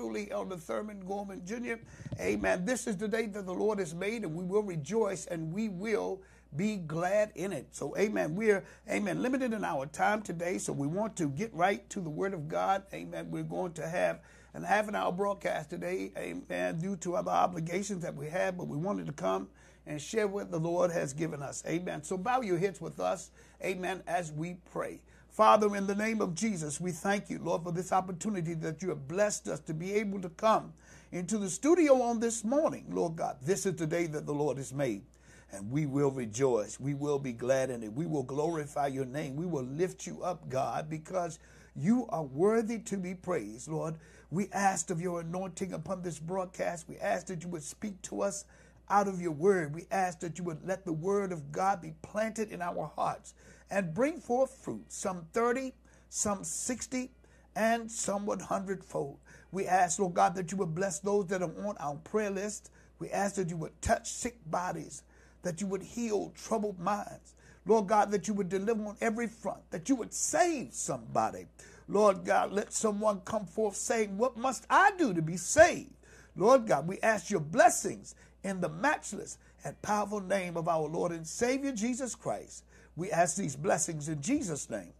truly, 0.00 0.30
Elder 0.30 0.56
Thurman 0.56 1.00
Gorman 1.06 1.42
Jr. 1.44 1.74
Amen. 2.18 2.64
This 2.64 2.86
is 2.86 2.96
the 2.96 3.06
day 3.06 3.26
that 3.26 3.44
the 3.44 3.52
Lord 3.52 3.78
has 3.78 3.94
made, 3.94 4.22
and 4.22 4.34
we 4.34 4.42
will 4.42 4.62
rejoice 4.62 5.26
and 5.26 5.52
we 5.52 5.68
will 5.68 6.22
be 6.56 6.76
glad 6.76 7.32
in 7.34 7.52
it. 7.52 7.66
So, 7.72 7.94
amen. 7.98 8.34
We're, 8.34 8.64
amen, 8.90 9.20
limited 9.20 9.52
in 9.52 9.62
our 9.62 9.84
time 9.84 10.22
today, 10.22 10.56
so 10.56 10.72
we 10.72 10.86
want 10.86 11.16
to 11.16 11.28
get 11.28 11.52
right 11.52 11.88
to 11.90 12.00
the 12.00 12.08
Word 12.08 12.32
of 12.32 12.48
God. 12.48 12.84
Amen. 12.94 13.30
We're 13.30 13.42
going 13.42 13.72
to 13.74 13.86
have 13.86 14.20
an 14.54 14.62
half 14.62 14.88
an 14.88 14.94
hour 14.94 15.12
broadcast 15.12 15.68
today, 15.68 16.12
amen, 16.16 16.78
due 16.78 16.96
to 16.96 17.16
other 17.16 17.30
obligations 17.30 18.02
that 18.02 18.14
we 18.14 18.26
have, 18.28 18.56
but 18.56 18.68
we 18.68 18.78
wanted 18.78 19.04
to 19.06 19.12
come 19.12 19.48
and 19.86 20.00
share 20.00 20.26
what 20.26 20.50
the 20.50 20.58
Lord 20.58 20.90
has 20.90 21.12
given 21.12 21.42
us. 21.42 21.62
Amen. 21.66 22.02
So, 22.02 22.16
bow 22.16 22.40
your 22.40 22.56
heads 22.56 22.80
with 22.80 23.00
us, 23.00 23.32
amen, 23.62 24.02
as 24.06 24.32
we 24.32 24.56
pray. 24.72 25.02
Father, 25.30 25.76
in 25.76 25.86
the 25.86 25.94
name 25.94 26.20
of 26.20 26.34
Jesus, 26.34 26.80
we 26.80 26.90
thank 26.90 27.30
you, 27.30 27.38
Lord, 27.42 27.62
for 27.62 27.70
this 27.72 27.92
opportunity 27.92 28.54
that 28.54 28.82
you 28.82 28.88
have 28.88 29.06
blessed 29.06 29.46
us 29.48 29.60
to 29.60 29.72
be 29.74 29.94
able 29.94 30.20
to 30.22 30.28
come 30.28 30.72
into 31.12 31.38
the 31.38 31.48
studio 31.48 32.02
on 32.02 32.18
this 32.18 32.44
morning. 32.44 32.84
Lord 32.90 33.14
God, 33.16 33.36
this 33.40 33.64
is 33.64 33.76
the 33.76 33.86
day 33.86 34.06
that 34.08 34.26
the 34.26 34.34
Lord 34.34 34.56
has 34.58 34.72
made, 34.72 35.04
and 35.52 35.70
we 35.70 35.86
will 35.86 36.10
rejoice. 36.10 36.80
We 36.80 36.94
will 36.94 37.20
be 37.20 37.32
glad 37.32 37.70
in 37.70 37.84
it. 37.84 37.92
We 37.92 38.06
will 38.06 38.24
glorify 38.24 38.88
your 38.88 39.04
name. 39.04 39.36
We 39.36 39.46
will 39.46 39.64
lift 39.64 40.04
you 40.04 40.20
up, 40.22 40.48
God, 40.48 40.90
because 40.90 41.38
you 41.76 42.06
are 42.08 42.24
worthy 42.24 42.80
to 42.80 42.96
be 42.96 43.14
praised, 43.14 43.68
Lord. 43.68 43.94
We 44.32 44.48
asked 44.52 44.90
of 44.90 45.00
your 45.00 45.20
anointing 45.20 45.72
upon 45.72 46.02
this 46.02 46.18
broadcast. 46.18 46.88
We 46.88 46.98
ask 46.98 47.28
that 47.28 47.44
you 47.44 47.48
would 47.50 47.62
speak 47.62 48.02
to 48.02 48.22
us 48.22 48.46
out 48.90 49.06
of 49.06 49.20
your 49.20 49.32
word. 49.32 49.74
We 49.74 49.86
ask 49.92 50.18
that 50.20 50.38
you 50.38 50.44
would 50.44 50.66
let 50.66 50.84
the 50.84 50.92
word 50.92 51.30
of 51.30 51.52
God 51.52 51.80
be 51.80 51.94
planted 52.02 52.50
in 52.50 52.60
our 52.60 52.90
hearts 52.96 53.34
and 53.70 53.94
bring 53.94 54.20
forth 54.20 54.56
fruit, 54.62 54.92
some 54.92 55.26
30, 55.32 55.72
some 56.08 56.44
60, 56.44 57.10
and 57.56 57.90
some 57.90 58.26
100 58.26 58.84
fold. 58.84 59.18
We 59.52 59.66
ask, 59.66 59.98
Lord 59.98 60.14
God, 60.14 60.34
that 60.34 60.52
you 60.52 60.58
would 60.58 60.74
bless 60.74 60.98
those 61.00 61.26
that 61.26 61.42
are 61.42 61.66
on 61.66 61.76
our 61.78 61.96
prayer 61.96 62.30
list. 62.30 62.70
We 62.98 63.10
ask 63.10 63.36
that 63.36 63.48
you 63.48 63.56
would 63.56 63.80
touch 63.82 64.10
sick 64.10 64.38
bodies, 64.50 65.02
that 65.42 65.60
you 65.60 65.66
would 65.66 65.82
heal 65.82 66.32
troubled 66.36 66.78
minds. 66.78 67.34
Lord 67.66 67.88
God, 67.88 68.10
that 68.10 68.26
you 68.26 68.34
would 68.34 68.48
deliver 68.48 68.86
on 68.86 68.96
every 69.00 69.26
front, 69.26 69.70
that 69.70 69.88
you 69.88 69.96
would 69.96 70.14
save 70.14 70.72
somebody. 70.72 71.46
Lord 71.88 72.24
God, 72.24 72.52
let 72.52 72.72
someone 72.72 73.20
come 73.24 73.46
forth 73.46 73.76
saying, 73.76 74.16
What 74.16 74.36
must 74.36 74.66
I 74.70 74.92
do 74.96 75.12
to 75.12 75.22
be 75.22 75.36
saved? 75.36 75.92
Lord 76.36 76.66
God, 76.66 76.86
we 76.86 77.00
ask 77.00 77.30
your 77.30 77.40
blessings 77.40 78.14
in 78.42 78.60
the 78.60 78.68
matchless 78.68 79.38
and 79.64 79.80
powerful 79.82 80.20
name 80.20 80.56
of 80.56 80.68
our 80.68 80.88
Lord 80.88 81.12
and 81.12 81.26
Savior 81.26 81.72
Jesus 81.72 82.14
Christ. 82.14 82.64
We 82.96 83.10
ask 83.10 83.36
these 83.36 83.56
blessings 83.56 84.08
in 84.08 84.20
Jesus' 84.20 84.70
name. 84.70 84.92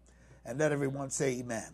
And 0.44 0.58
let 0.58 0.72
everyone 0.72 1.10
say 1.10 1.40
amen. 1.40 1.66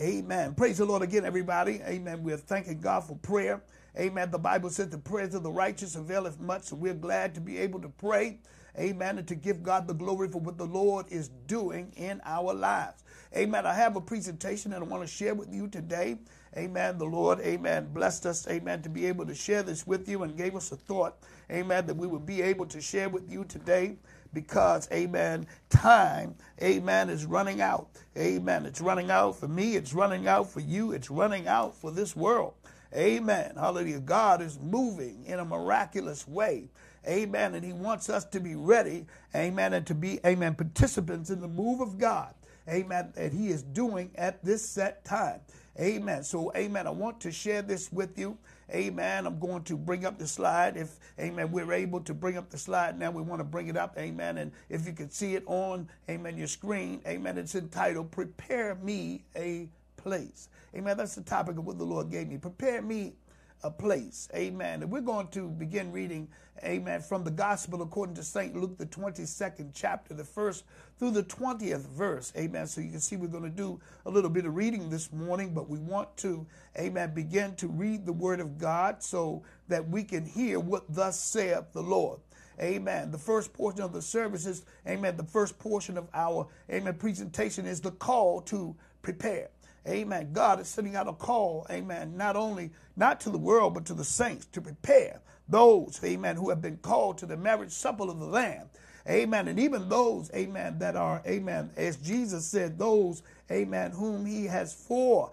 Amen. 0.00 0.54
Praise 0.54 0.78
the 0.78 0.84
Lord 0.84 1.02
again, 1.02 1.24
everybody. 1.24 1.80
Amen. 1.84 2.22
We're 2.22 2.36
thanking 2.36 2.80
God 2.80 3.04
for 3.04 3.16
prayer. 3.16 3.62
Amen. 3.98 4.30
The 4.30 4.38
Bible 4.38 4.70
says 4.70 4.90
the 4.90 4.98
prayers 4.98 5.34
of 5.34 5.42
the 5.42 5.50
righteous 5.50 5.96
availeth 5.96 6.38
much. 6.40 6.64
So 6.64 6.76
we're 6.76 6.94
glad 6.94 7.34
to 7.34 7.40
be 7.40 7.58
able 7.58 7.80
to 7.80 7.88
pray. 7.88 8.38
Amen. 8.78 9.18
And 9.18 9.26
to 9.28 9.34
give 9.34 9.62
God 9.62 9.88
the 9.88 9.94
glory 9.94 10.28
for 10.28 10.40
what 10.40 10.58
the 10.58 10.66
Lord 10.66 11.06
is 11.10 11.28
doing 11.46 11.92
in 11.96 12.20
our 12.24 12.54
lives. 12.54 13.02
Amen. 13.36 13.66
I 13.66 13.74
have 13.74 13.96
a 13.96 14.00
presentation 14.00 14.70
that 14.70 14.80
I 14.80 14.84
want 14.84 15.02
to 15.02 15.08
share 15.08 15.34
with 15.34 15.52
you 15.52 15.68
today. 15.68 16.18
Amen. 16.56 16.98
The 16.98 17.04
Lord, 17.04 17.40
amen, 17.40 17.90
blessed 17.92 18.26
us, 18.26 18.48
amen, 18.48 18.82
to 18.82 18.88
be 18.88 19.04
able 19.06 19.26
to 19.26 19.34
share 19.34 19.62
this 19.62 19.86
with 19.86 20.08
you 20.08 20.22
and 20.22 20.36
gave 20.36 20.56
us 20.56 20.72
a 20.72 20.76
thought, 20.76 21.16
amen, 21.50 21.86
that 21.86 21.96
we 21.96 22.06
would 22.06 22.24
be 22.24 22.40
able 22.40 22.66
to 22.66 22.80
share 22.80 23.08
with 23.08 23.30
you 23.30 23.44
today 23.44 23.96
because, 24.32 24.88
amen, 24.92 25.46
time, 25.70 26.34
amen, 26.62 27.10
is 27.10 27.24
running 27.24 27.60
out. 27.60 27.88
Amen. 28.16 28.66
It's 28.66 28.80
running 28.80 29.10
out 29.10 29.36
for 29.36 29.48
me. 29.48 29.76
It's 29.76 29.94
running 29.94 30.26
out 30.26 30.50
for 30.50 30.60
you. 30.60 30.92
It's 30.92 31.10
running 31.10 31.46
out 31.46 31.74
for 31.74 31.90
this 31.90 32.16
world. 32.16 32.54
Amen. 32.94 33.52
Hallelujah. 33.56 34.00
God 34.00 34.42
is 34.42 34.58
moving 34.58 35.24
in 35.26 35.38
a 35.38 35.44
miraculous 35.44 36.26
way. 36.26 36.68
Amen. 37.06 37.54
And 37.54 37.64
He 37.64 37.72
wants 37.72 38.08
us 38.08 38.24
to 38.26 38.40
be 38.40 38.54
ready. 38.54 39.06
Amen. 39.34 39.72
And 39.74 39.86
to 39.86 39.94
be, 39.94 40.20
amen, 40.26 40.54
participants 40.54 41.30
in 41.30 41.40
the 41.40 41.48
move 41.48 41.80
of 41.80 41.98
God. 41.98 42.34
Amen. 42.68 43.12
That 43.14 43.32
He 43.32 43.48
is 43.48 43.62
doing 43.62 44.10
at 44.16 44.44
this 44.44 44.68
set 44.68 45.04
time. 45.04 45.40
Amen. 45.80 46.24
So, 46.24 46.52
amen. 46.56 46.86
I 46.86 46.90
want 46.90 47.20
to 47.20 47.30
share 47.30 47.62
this 47.62 47.92
with 47.92 48.18
you. 48.18 48.36
Amen. 48.70 49.26
I'm 49.26 49.38
going 49.38 49.62
to 49.64 49.76
bring 49.76 50.04
up 50.04 50.18
the 50.18 50.26
slide. 50.26 50.76
If, 50.76 50.98
amen, 51.18 51.50
we're 51.52 51.72
able 51.72 52.00
to 52.00 52.12
bring 52.12 52.36
up 52.36 52.50
the 52.50 52.58
slide 52.58 52.98
now, 52.98 53.10
we 53.10 53.22
want 53.22 53.40
to 53.40 53.44
bring 53.44 53.68
it 53.68 53.76
up. 53.76 53.96
Amen. 53.96 54.38
And 54.38 54.52
if 54.68 54.86
you 54.86 54.92
can 54.92 55.10
see 55.10 55.36
it 55.36 55.44
on, 55.46 55.88
amen, 56.10 56.36
your 56.36 56.48
screen, 56.48 57.00
amen, 57.06 57.38
it's 57.38 57.54
entitled 57.54 58.10
Prepare 58.10 58.74
Me 58.76 59.24
a 59.36 59.68
Place. 59.96 60.48
Amen. 60.74 60.96
That's 60.96 61.14
the 61.14 61.22
topic 61.22 61.58
of 61.58 61.64
what 61.64 61.78
the 61.78 61.84
Lord 61.84 62.10
gave 62.10 62.28
me. 62.28 62.38
Prepare 62.38 62.82
me 62.82 63.14
a 63.62 63.70
place. 63.70 64.28
Amen. 64.34 64.82
And 64.82 64.90
we're 64.90 65.00
going 65.00 65.28
to 65.28 65.48
begin 65.48 65.92
reading, 65.92 66.28
amen, 66.64 67.00
from 67.00 67.24
the 67.24 67.30
gospel 67.30 67.82
according 67.82 68.14
to 68.16 68.22
St. 68.22 68.56
Luke, 68.56 68.78
the 68.78 68.86
22nd 68.86 69.70
chapter, 69.74 70.14
the 70.14 70.24
first 70.24 70.64
through 70.98 71.12
the 71.12 71.24
20th 71.24 71.86
verse. 71.88 72.32
Amen. 72.36 72.66
So 72.66 72.80
you 72.80 72.90
can 72.90 73.00
see 73.00 73.16
we're 73.16 73.28
going 73.28 73.44
to 73.44 73.50
do 73.50 73.80
a 74.06 74.10
little 74.10 74.30
bit 74.30 74.46
of 74.46 74.54
reading 74.56 74.90
this 74.90 75.12
morning, 75.12 75.54
but 75.54 75.68
we 75.68 75.78
want 75.78 76.16
to, 76.18 76.46
amen, 76.78 77.14
begin 77.14 77.54
to 77.56 77.68
read 77.68 78.06
the 78.06 78.12
word 78.12 78.40
of 78.40 78.58
God 78.58 79.02
so 79.02 79.42
that 79.68 79.88
we 79.88 80.04
can 80.04 80.24
hear 80.24 80.60
what 80.60 80.84
thus 80.92 81.18
saith 81.20 81.72
the 81.72 81.82
Lord. 81.82 82.20
Amen. 82.60 83.12
The 83.12 83.18
first 83.18 83.52
portion 83.52 83.82
of 83.82 83.92
the 83.92 84.02
service 84.02 84.44
is, 84.44 84.64
amen, 84.86 85.16
the 85.16 85.24
first 85.24 85.58
portion 85.58 85.96
of 85.96 86.08
our, 86.12 86.48
amen, 86.70 86.94
presentation 86.94 87.66
is 87.66 87.80
the 87.80 87.92
call 87.92 88.40
to 88.42 88.74
prepare. 89.02 89.48
Amen. 89.86 90.32
God 90.32 90.60
is 90.60 90.68
sending 90.68 90.96
out 90.96 91.08
a 91.08 91.12
call, 91.12 91.66
amen, 91.70 92.16
not 92.16 92.36
only 92.36 92.70
not 92.96 93.20
to 93.20 93.30
the 93.30 93.38
world, 93.38 93.74
but 93.74 93.84
to 93.86 93.94
the 93.94 94.04
saints 94.04 94.46
to 94.52 94.60
prepare 94.60 95.20
those, 95.48 96.00
amen, 96.04 96.36
who 96.36 96.50
have 96.50 96.60
been 96.60 96.76
called 96.78 97.18
to 97.18 97.26
the 97.26 97.36
marriage 97.36 97.70
supper 97.70 98.02
of 98.02 98.18
the 98.18 98.26
Lamb. 98.26 98.68
Amen. 99.08 99.48
And 99.48 99.58
even 99.58 99.88
those, 99.88 100.30
amen, 100.34 100.78
that 100.80 100.94
are, 100.94 101.22
amen, 101.26 101.70
as 101.76 101.96
Jesus 101.96 102.46
said, 102.46 102.78
those, 102.78 103.22
amen, 103.50 103.92
whom 103.92 104.26
he 104.26 104.44
has 104.44 104.74
for, 104.74 105.30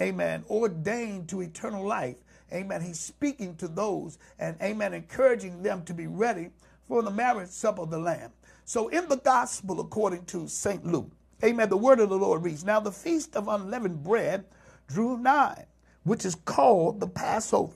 amen, 0.00 0.44
ordained 0.50 1.28
to 1.28 1.42
eternal 1.42 1.86
life. 1.86 2.16
Amen. 2.52 2.80
He's 2.80 2.98
speaking 2.98 3.54
to 3.56 3.68
those 3.68 4.18
and, 4.40 4.56
amen, 4.60 4.94
encouraging 4.94 5.62
them 5.62 5.84
to 5.84 5.94
be 5.94 6.08
ready 6.08 6.50
for 6.88 7.02
the 7.02 7.10
marriage 7.10 7.50
supper 7.50 7.82
of 7.82 7.90
the 7.90 7.98
Lamb. 7.98 8.32
So 8.64 8.88
in 8.88 9.08
the 9.08 9.18
gospel, 9.18 9.78
according 9.80 10.24
to 10.26 10.48
St. 10.48 10.84
Luke, 10.84 11.10
Amen. 11.44 11.68
The 11.68 11.76
word 11.76 12.00
of 12.00 12.08
the 12.08 12.16
Lord 12.16 12.42
reads 12.42 12.64
Now 12.64 12.80
the 12.80 12.92
feast 12.92 13.36
of 13.36 13.48
unleavened 13.48 14.02
bread 14.02 14.46
drew 14.88 15.18
nigh, 15.18 15.66
which 16.04 16.24
is 16.24 16.34
called 16.34 16.98
the 17.00 17.06
Passover. 17.06 17.74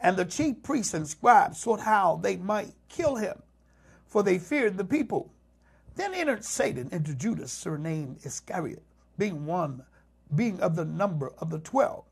And 0.00 0.16
the 0.16 0.24
chief 0.24 0.62
priests 0.62 0.94
and 0.94 1.06
scribes 1.06 1.58
sought 1.58 1.80
how 1.80 2.16
they 2.22 2.36
might 2.36 2.74
kill 2.88 3.16
him, 3.16 3.42
for 4.06 4.22
they 4.22 4.38
feared 4.38 4.76
the 4.76 4.84
people. 4.84 5.32
Then 5.96 6.14
entered 6.14 6.44
Satan 6.44 6.88
into 6.92 7.14
Judas, 7.14 7.52
surnamed 7.52 8.24
Iscariot, 8.24 8.82
being 9.18 9.44
one, 9.44 9.84
being 10.34 10.60
of 10.60 10.76
the 10.76 10.84
number 10.84 11.32
of 11.38 11.50
the 11.50 11.58
twelve. 11.58 12.04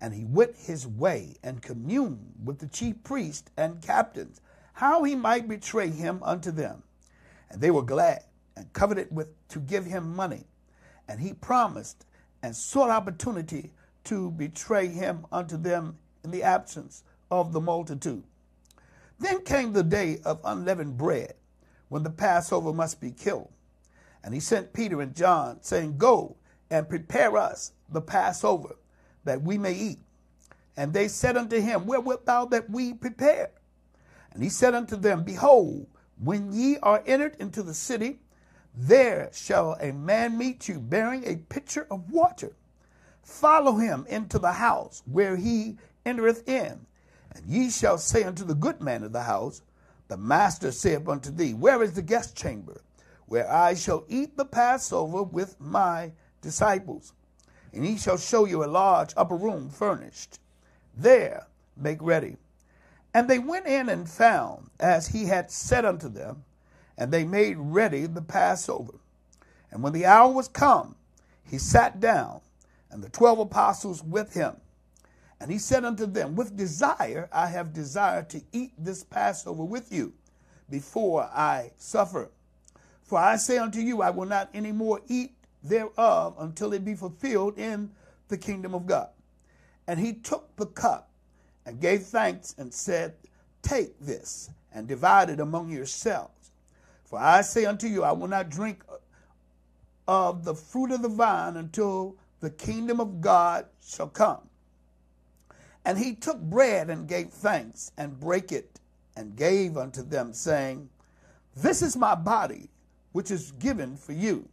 And 0.00 0.12
he 0.12 0.24
went 0.24 0.54
his 0.56 0.86
way 0.86 1.36
and 1.42 1.62
communed 1.62 2.34
with 2.44 2.58
the 2.58 2.68
chief 2.68 3.02
priests 3.02 3.50
and 3.56 3.82
captains, 3.82 4.40
how 4.74 5.02
he 5.04 5.14
might 5.14 5.48
betray 5.48 5.88
him 5.88 6.22
unto 6.22 6.50
them. 6.50 6.82
And 7.50 7.60
they 7.60 7.70
were 7.70 7.82
glad 7.82 8.22
and 8.56 8.72
coveted 8.72 9.08
with 9.10 9.28
to 9.48 9.58
give 9.60 9.84
him 9.84 10.14
money. 10.14 10.44
And 11.08 11.20
he 11.20 11.32
promised 11.32 12.06
and 12.42 12.54
sought 12.54 12.90
opportunity 12.90 13.72
to 14.04 14.30
betray 14.32 14.88
him 14.88 15.26
unto 15.30 15.56
them 15.56 15.98
in 16.24 16.30
the 16.30 16.42
absence 16.42 17.02
of 17.30 17.52
the 17.52 17.60
multitude. 17.60 18.24
Then 19.18 19.42
came 19.42 19.72
the 19.72 19.82
day 19.82 20.20
of 20.24 20.40
unleavened 20.44 20.98
bread, 20.98 21.34
when 21.88 22.02
the 22.02 22.10
Passover 22.10 22.72
must 22.72 23.00
be 23.00 23.10
killed. 23.10 23.50
And 24.22 24.34
he 24.34 24.40
sent 24.40 24.72
Peter 24.72 25.00
and 25.00 25.14
John, 25.14 25.58
saying, 25.62 25.98
Go 25.98 26.36
and 26.70 26.88
prepare 26.88 27.36
us 27.36 27.72
the 27.88 28.00
Passover, 28.00 28.76
that 29.24 29.42
we 29.42 29.56
may 29.56 29.72
eat. 29.72 29.98
And 30.76 30.92
they 30.92 31.08
said 31.08 31.36
unto 31.36 31.60
him, 31.60 31.86
Where 31.86 32.00
wilt 32.00 32.26
thou 32.26 32.44
that 32.46 32.68
we 32.68 32.92
prepare? 32.92 33.50
And 34.32 34.42
he 34.42 34.48
said 34.48 34.74
unto 34.74 34.96
them, 34.96 35.22
Behold, 35.22 35.86
when 36.22 36.52
ye 36.52 36.76
are 36.78 37.02
entered 37.06 37.36
into 37.38 37.62
the 37.62 37.74
city, 37.74 38.18
there 38.76 39.30
shall 39.32 39.72
a 39.80 39.90
man 39.90 40.36
meet 40.36 40.68
you 40.68 40.78
bearing 40.78 41.24
a 41.26 41.36
pitcher 41.36 41.86
of 41.90 42.10
water. 42.10 42.52
Follow 43.22 43.76
him 43.76 44.04
into 44.08 44.38
the 44.38 44.52
house 44.52 45.02
where 45.06 45.36
he 45.36 45.78
entereth 46.04 46.46
in. 46.46 46.86
And 47.34 47.46
ye 47.46 47.70
shall 47.70 47.98
say 47.98 48.22
unto 48.24 48.44
the 48.44 48.54
good 48.54 48.80
man 48.80 49.02
of 49.02 49.12
the 49.12 49.22
house, 49.22 49.62
The 50.08 50.16
master 50.16 50.70
saith 50.70 51.08
unto 51.08 51.30
thee, 51.30 51.54
Where 51.54 51.82
is 51.82 51.94
the 51.94 52.02
guest 52.02 52.36
chamber, 52.36 52.82
where 53.26 53.50
I 53.50 53.74
shall 53.74 54.04
eat 54.08 54.36
the 54.36 54.44
Passover 54.44 55.22
with 55.22 55.60
my 55.60 56.12
disciples? 56.40 57.14
And 57.72 57.84
he 57.84 57.96
shall 57.96 58.18
show 58.18 58.44
you 58.44 58.62
a 58.62 58.66
large 58.66 59.12
upper 59.16 59.36
room 59.36 59.70
furnished. 59.70 60.38
There 60.96 61.46
make 61.76 62.00
ready. 62.00 62.36
And 63.12 63.28
they 63.28 63.38
went 63.38 63.66
in 63.66 63.88
and 63.88 64.08
found 64.08 64.70
as 64.78 65.08
he 65.08 65.24
had 65.24 65.50
said 65.50 65.84
unto 65.84 66.08
them, 66.08 66.44
and 66.98 67.12
they 67.12 67.24
made 67.24 67.56
ready 67.58 68.06
the 68.06 68.22
Passover. 68.22 68.94
And 69.70 69.82
when 69.82 69.92
the 69.92 70.06
hour 70.06 70.32
was 70.32 70.48
come, 70.48 70.96
he 71.44 71.58
sat 71.58 72.00
down, 72.00 72.40
and 72.90 73.02
the 73.02 73.08
twelve 73.08 73.38
apostles 73.38 74.02
with 74.02 74.34
him. 74.34 74.56
And 75.40 75.50
he 75.50 75.58
said 75.58 75.84
unto 75.84 76.06
them, 76.06 76.34
With 76.34 76.56
desire 76.56 77.28
I 77.32 77.48
have 77.48 77.72
desired 77.72 78.30
to 78.30 78.42
eat 78.52 78.72
this 78.78 79.04
Passover 79.04 79.64
with 79.64 79.92
you 79.92 80.14
before 80.70 81.24
I 81.24 81.72
suffer. 81.76 82.30
For 83.02 83.18
I 83.18 83.36
say 83.36 83.58
unto 83.58 83.80
you, 83.80 84.02
I 84.02 84.10
will 84.10 84.26
not 84.26 84.50
any 84.54 84.72
more 84.72 85.00
eat 85.08 85.34
thereof 85.62 86.36
until 86.38 86.72
it 86.72 86.84
be 86.84 86.94
fulfilled 86.94 87.58
in 87.58 87.90
the 88.28 88.38
kingdom 88.38 88.74
of 88.74 88.86
God. 88.86 89.08
And 89.86 90.00
he 90.00 90.14
took 90.14 90.56
the 90.56 90.66
cup 90.66 91.10
and 91.64 91.80
gave 91.80 92.02
thanks 92.04 92.54
and 92.58 92.72
said, 92.72 93.14
Take 93.62 93.98
this 94.00 94.50
and 94.72 94.88
divide 94.88 95.30
it 95.30 95.40
among 95.40 95.70
yourselves. 95.70 96.32
For 97.06 97.20
I 97.20 97.42
say 97.42 97.64
unto 97.64 97.86
you, 97.86 98.02
I 98.02 98.12
will 98.12 98.28
not 98.28 98.50
drink 98.50 98.82
of 100.08 100.44
the 100.44 100.54
fruit 100.54 100.90
of 100.90 101.02
the 101.02 101.08
vine 101.08 101.56
until 101.56 102.16
the 102.40 102.50
kingdom 102.50 103.00
of 103.00 103.20
God 103.20 103.66
shall 103.84 104.08
come. 104.08 104.40
And 105.84 105.98
he 105.98 106.14
took 106.14 106.40
bread 106.40 106.90
and 106.90 107.08
gave 107.08 107.30
thanks 107.30 107.92
and 107.96 108.18
brake 108.18 108.50
it 108.50 108.80
and 109.16 109.36
gave 109.36 109.76
unto 109.76 110.02
them, 110.02 110.32
saying, 110.32 110.88
This 111.56 111.80
is 111.80 111.96
my 111.96 112.16
body, 112.16 112.68
which 113.12 113.30
is 113.30 113.52
given 113.52 113.96
for 113.96 114.12
you. 114.12 114.48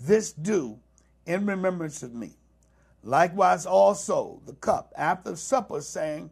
This 0.00 0.32
do 0.32 0.78
in 1.26 1.44
remembrance 1.44 2.02
of 2.02 2.14
me. 2.14 2.30
Likewise 3.02 3.66
also 3.66 4.40
the 4.46 4.54
cup 4.54 4.92
after 4.96 5.36
supper, 5.36 5.82
saying, 5.82 6.30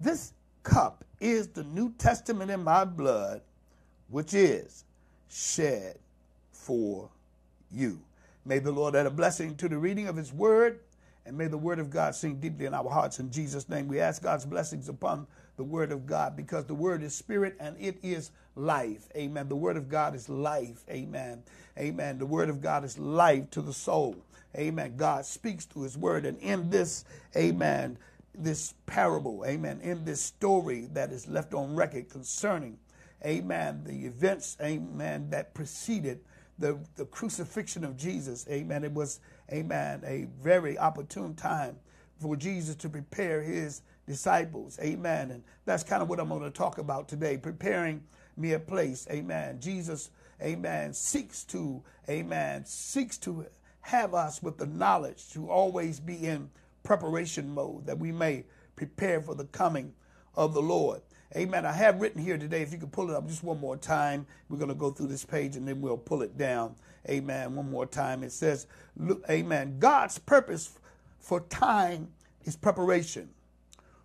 This 0.00 0.32
cup 0.62 1.04
is 1.20 1.48
the 1.48 1.64
New 1.64 1.92
Testament 1.98 2.50
in 2.50 2.64
my 2.64 2.86
blood, 2.86 3.42
which 4.08 4.32
is 4.32 4.84
shed 5.28 5.98
for 6.52 7.10
you. 7.70 8.00
May 8.44 8.58
the 8.58 8.72
Lord 8.72 8.94
add 8.94 9.06
a 9.06 9.10
blessing 9.10 9.56
to 9.56 9.68
the 9.68 9.78
reading 9.78 10.06
of 10.08 10.16
his 10.16 10.32
word, 10.32 10.80
and 11.26 11.36
may 11.36 11.46
the 11.46 11.58
word 11.58 11.78
of 11.78 11.90
God 11.90 12.14
sink 12.14 12.40
deeply 12.40 12.66
in 12.66 12.74
our 12.74 12.90
hearts. 12.90 13.18
In 13.18 13.30
Jesus' 13.30 13.68
name, 13.68 13.88
we 13.88 14.00
ask 14.00 14.22
God's 14.22 14.44
blessings 14.44 14.88
upon 14.88 15.26
the 15.56 15.64
word 15.64 15.92
of 15.92 16.06
God 16.06 16.36
because 16.36 16.66
the 16.66 16.74
word 16.74 17.02
is 17.02 17.14
spirit 17.14 17.56
and 17.58 17.76
it 17.80 17.98
is 18.02 18.30
life. 18.56 19.08
Amen. 19.16 19.48
The 19.48 19.56
word 19.56 19.76
of 19.76 19.88
God 19.88 20.14
is 20.14 20.28
life. 20.28 20.84
Amen. 20.90 21.42
Amen. 21.78 22.18
The 22.18 22.26
word 22.26 22.50
of 22.50 22.60
God 22.60 22.84
is 22.84 22.98
life 22.98 23.50
to 23.52 23.62
the 23.62 23.72
soul. 23.72 24.16
Amen. 24.56 24.96
God 24.96 25.24
speaks 25.24 25.64
to 25.66 25.82
his 25.82 25.96
word. 25.96 26.26
And 26.26 26.38
in 26.38 26.70
this, 26.70 27.04
amen, 27.36 27.98
this 28.34 28.74
parable, 28.86 29.44
amen, 29.46 29.80
in 29.80 30.04
this 30.04 30.20
story 30.20 30.88
that 30.92 31.10
is 31.10 31.28
left 31.28 31.54
on 31.54 31.74
record 31.74 32.08
concerning, 32.08 32.78
amen, 33.24 33.82
the 33.84 34.06
events, 34.06 34.56
amen, 34.60 35.30
that 35.30 35.54
preceded 35.54 36.20
the, 36.58 36.78
the 36.96 37.04
crucifixion 37.06 37.84
of 37.84 37.96
Jesus, 37.96 38.46
amen, 38.48 38.84
it 38.84 38.92
was, 38.92 39.20
amen, 39.52 40.02
a 40.04 40.26
very 40.42 40.78
opportune 40.78 41.34
time 41.34 41.76
for 42.20 42.36
Jesus 42.36 42.76
to 42.76 42.88
prepare 42.88 43.42
his 43.42 43.82
disciples, 44.06 44.78
amen. 44.80 45.30
And 45.30 45.42
that's 45.64 45.82
kind 45.82 46.02
of 46.02 46.08
what 46.08 46.20
I'm 46.20 46.28
going 46.28 46.42
to 46.42 46.50
talk 46.50 46.78
about 46.78 47.08
today, 47.08 47.36
preparing 47.36 48.02
me 48.36 48.52
a 48.52 48.58
place, 48.58 49.06
amen. 49.10 49.60
Jesus, 49.60 50.10
amen, 50.40 50.92
seeks 50.92 51.44
to, 51.44 51.82
amen, 52.08 52.64
seeks 52.66 53.18
to 53.18 53.46
have 53.80 54.14
us 54.14 54.42
with 54.42 54.58
the 54.58 54.66
knowledge 54.66 55.30
to 55.30 55.50
always 55.50 56.00
be 56.00 56.26
in 56.26 56.50
preparation 56.82 57.52
mode 57.52 57.86
that 57.86 57.98
we 57.98 58.12
may 58.12 58.44
prepare 58.76 59.20
for 59.20 59.34
the 59.34 59.44
coming 59.46 59.92
of 60.36 60.54
the 60.54 60.62
Lord. 60.62 61.00
Amen. 61.36 61.66
I 61.66 61.72
have 61.72 62.00
written 62.00 62.22
here 62.22 62.38
today, 62.38 62.62
if 62.62 62.72
you 62.72 62.78
could 62.78 62.92
pull 62.92 63.10
it 63.10 63.16
up 63.16 63.26
just 63.26 63.42
one 63.42 63.58
more 63.58 63.76
time. 63.76 64.26
We're 64.48 64.58
going 64.58 64.68
to 64.68 64.74
go 64.74 64.90
through 64.90 65.08
this 65.08 65.24
page 65.24 65.56
and 65.56 65.66
then 65.66 65.80
we'll 65.80 65.96
pull 65.96 66.22
it 66.22 66.38
down. 66.38 66.76
Amen. 67.08 67.56
One 67.56 67.70
more 67.70 67.86
time. 67.86 68.22
It 68.22 68.32
says, 68.32 68.66
Amen. 69.28 69.78
God's 69.78 70.18
purpose 70.18 70.78
for 71.18 71.40
time 71.40 72.08
is 72.44 72.56
preparation. 72.56 73.30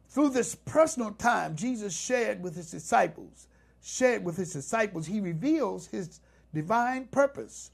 Through 0.09 0.29
this 0.29 0.55
personal 0.55 1.11
time 1.11 1.55
Jesus 1.55 1.95
shared 1.95 2.41
with 2.41 2.55
his 2.55 2.71
disciples, 2.71 3.47
shared 3.81 4.23
with 4.23 4.37
his 4.37 4.51
disciples, 4.51 5.05
he 5.05 5.19
reveals 5.19 5.87
his 5.87 6.19
divine 6.53 7.05
purpose. 7.07 7.71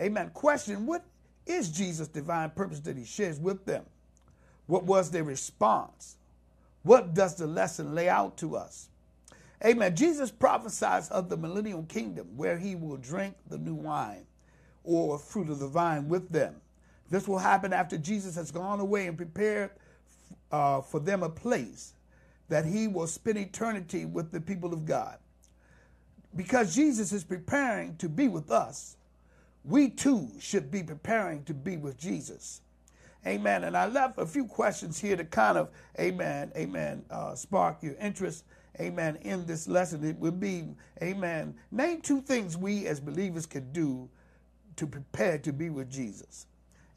Amen. 0.00 0.30
Question 0.34 0.86
What 0.86 1.04
is 1.46 1.70
Jesus' 1.70 2.08
divine 2.08 2.50
purpose 2.50 2.80
that 2.80 2.96
he 2.96 3.04
shares 3.04 3.38
with 3.38 3.64
them? 3.64 3.84
What 4.66 4.84
was 4.84 5.10
their 5.10 5.22
response? 5.24 6.16
What 6.86 7.14
does 7.14 7.34
the 7.34 7.48
lesson 7.48 7.96
lay 7.96 8.08
out 8.08 8.36
to 8.36 8.56
us? 8.56 8.90
Amen. 9.64 9.96
Jesus 9.96 10.30
prophesies 10.30 11.08
of 11.08 11.28
the 11.28 11.36
millennial 11.36 11.82
kingdom 11.82 12.28
where 12.36 12.56
he 12.56 12.76
will 12.76 12.96
drink 12.96 13.34
the 13.48 13.58
new 13.58 13.74
wine 13.74 14.24
or 14.84 15.18
fruit 15.18 15.50
of 15.50 15.58
the 15.58 15.66
vine 15.66 16.08
with 16.08 16.28
them. 16.30 16.54
This 17.10 17.26
will 17.26 17.38
happen 17.38 17.72
after 17.72 17.98
Jesus 17.98 18.36
has 18.36 18.52
gone 18.52 18.78
away 18.78 19.08
and 19.08 19.16
prepared 19.16 19.70
uh, 20.52 20.80
for 20.80 21.00
them 21.00 21.24
a 21.24 21.28
place 21.28 21.94
that 22.48 22.64
he 22.64 22.86
will 22.86 23.08
spend 23.08 23.36
eternity 23.38 24.04
with 24.04 24.30
the 24.30 24.40
people 24.40 24.72
of 24.72 24.86
God. 24.86 25.18
Because 26.36 26.72
Jesus 26.72 27.10
is 27.12 27.24
preparing 27.24 27.96
to 27.96 28.08
be 28.08 28.28
with 28.28 28.52
us, 28.52 28.96
we 29.64 29.90
too 29.90 30.30
should 30.38 30.70
be 30.70 30.84
preparing 30.84 31.42
to 31.44 31.54
be 31.54 31.76
with 31.78 31.98
Jesus. 31.98 32.60
Amen. 33.26 33.64
And 33.64 33.76
I 33.76 33.86
left 33.86 34.18
a 34.18 34.26
few 34.26 34.46
questions 34.46 35.00
here 35.00 35.16
to 35.16 35.24
kind 35.24 35.58
of, 35.58 35.70
amen, 35.98 36.52
amen, 36.56 37.04
uh, 37.10 37.34
spark 37.34 37.82
your 37.82 37.96
interest, 38.00 38.44
amen, 38.80 39.16
in 39.22 39.44
this 39.46 39.66
lesson. 39.66 40.04
It 40.04 40.16
would 40.18 40.38
be, 40.38 40.64
amen, 41.02 41.56
name 41.72 42.02
two 42.02 42.20
things 42.20 42.56
we 42.56 42.86
as 42.86 43.00
believers 43.00 43.44
could 43.44 43.72
do 43.72 44.08
to 44.76 44.86
prepare 44.86 45.38
to 45.38 45.52
be 45.52 45.70
with 45.70 45.90
Jesus. 45.90 46.46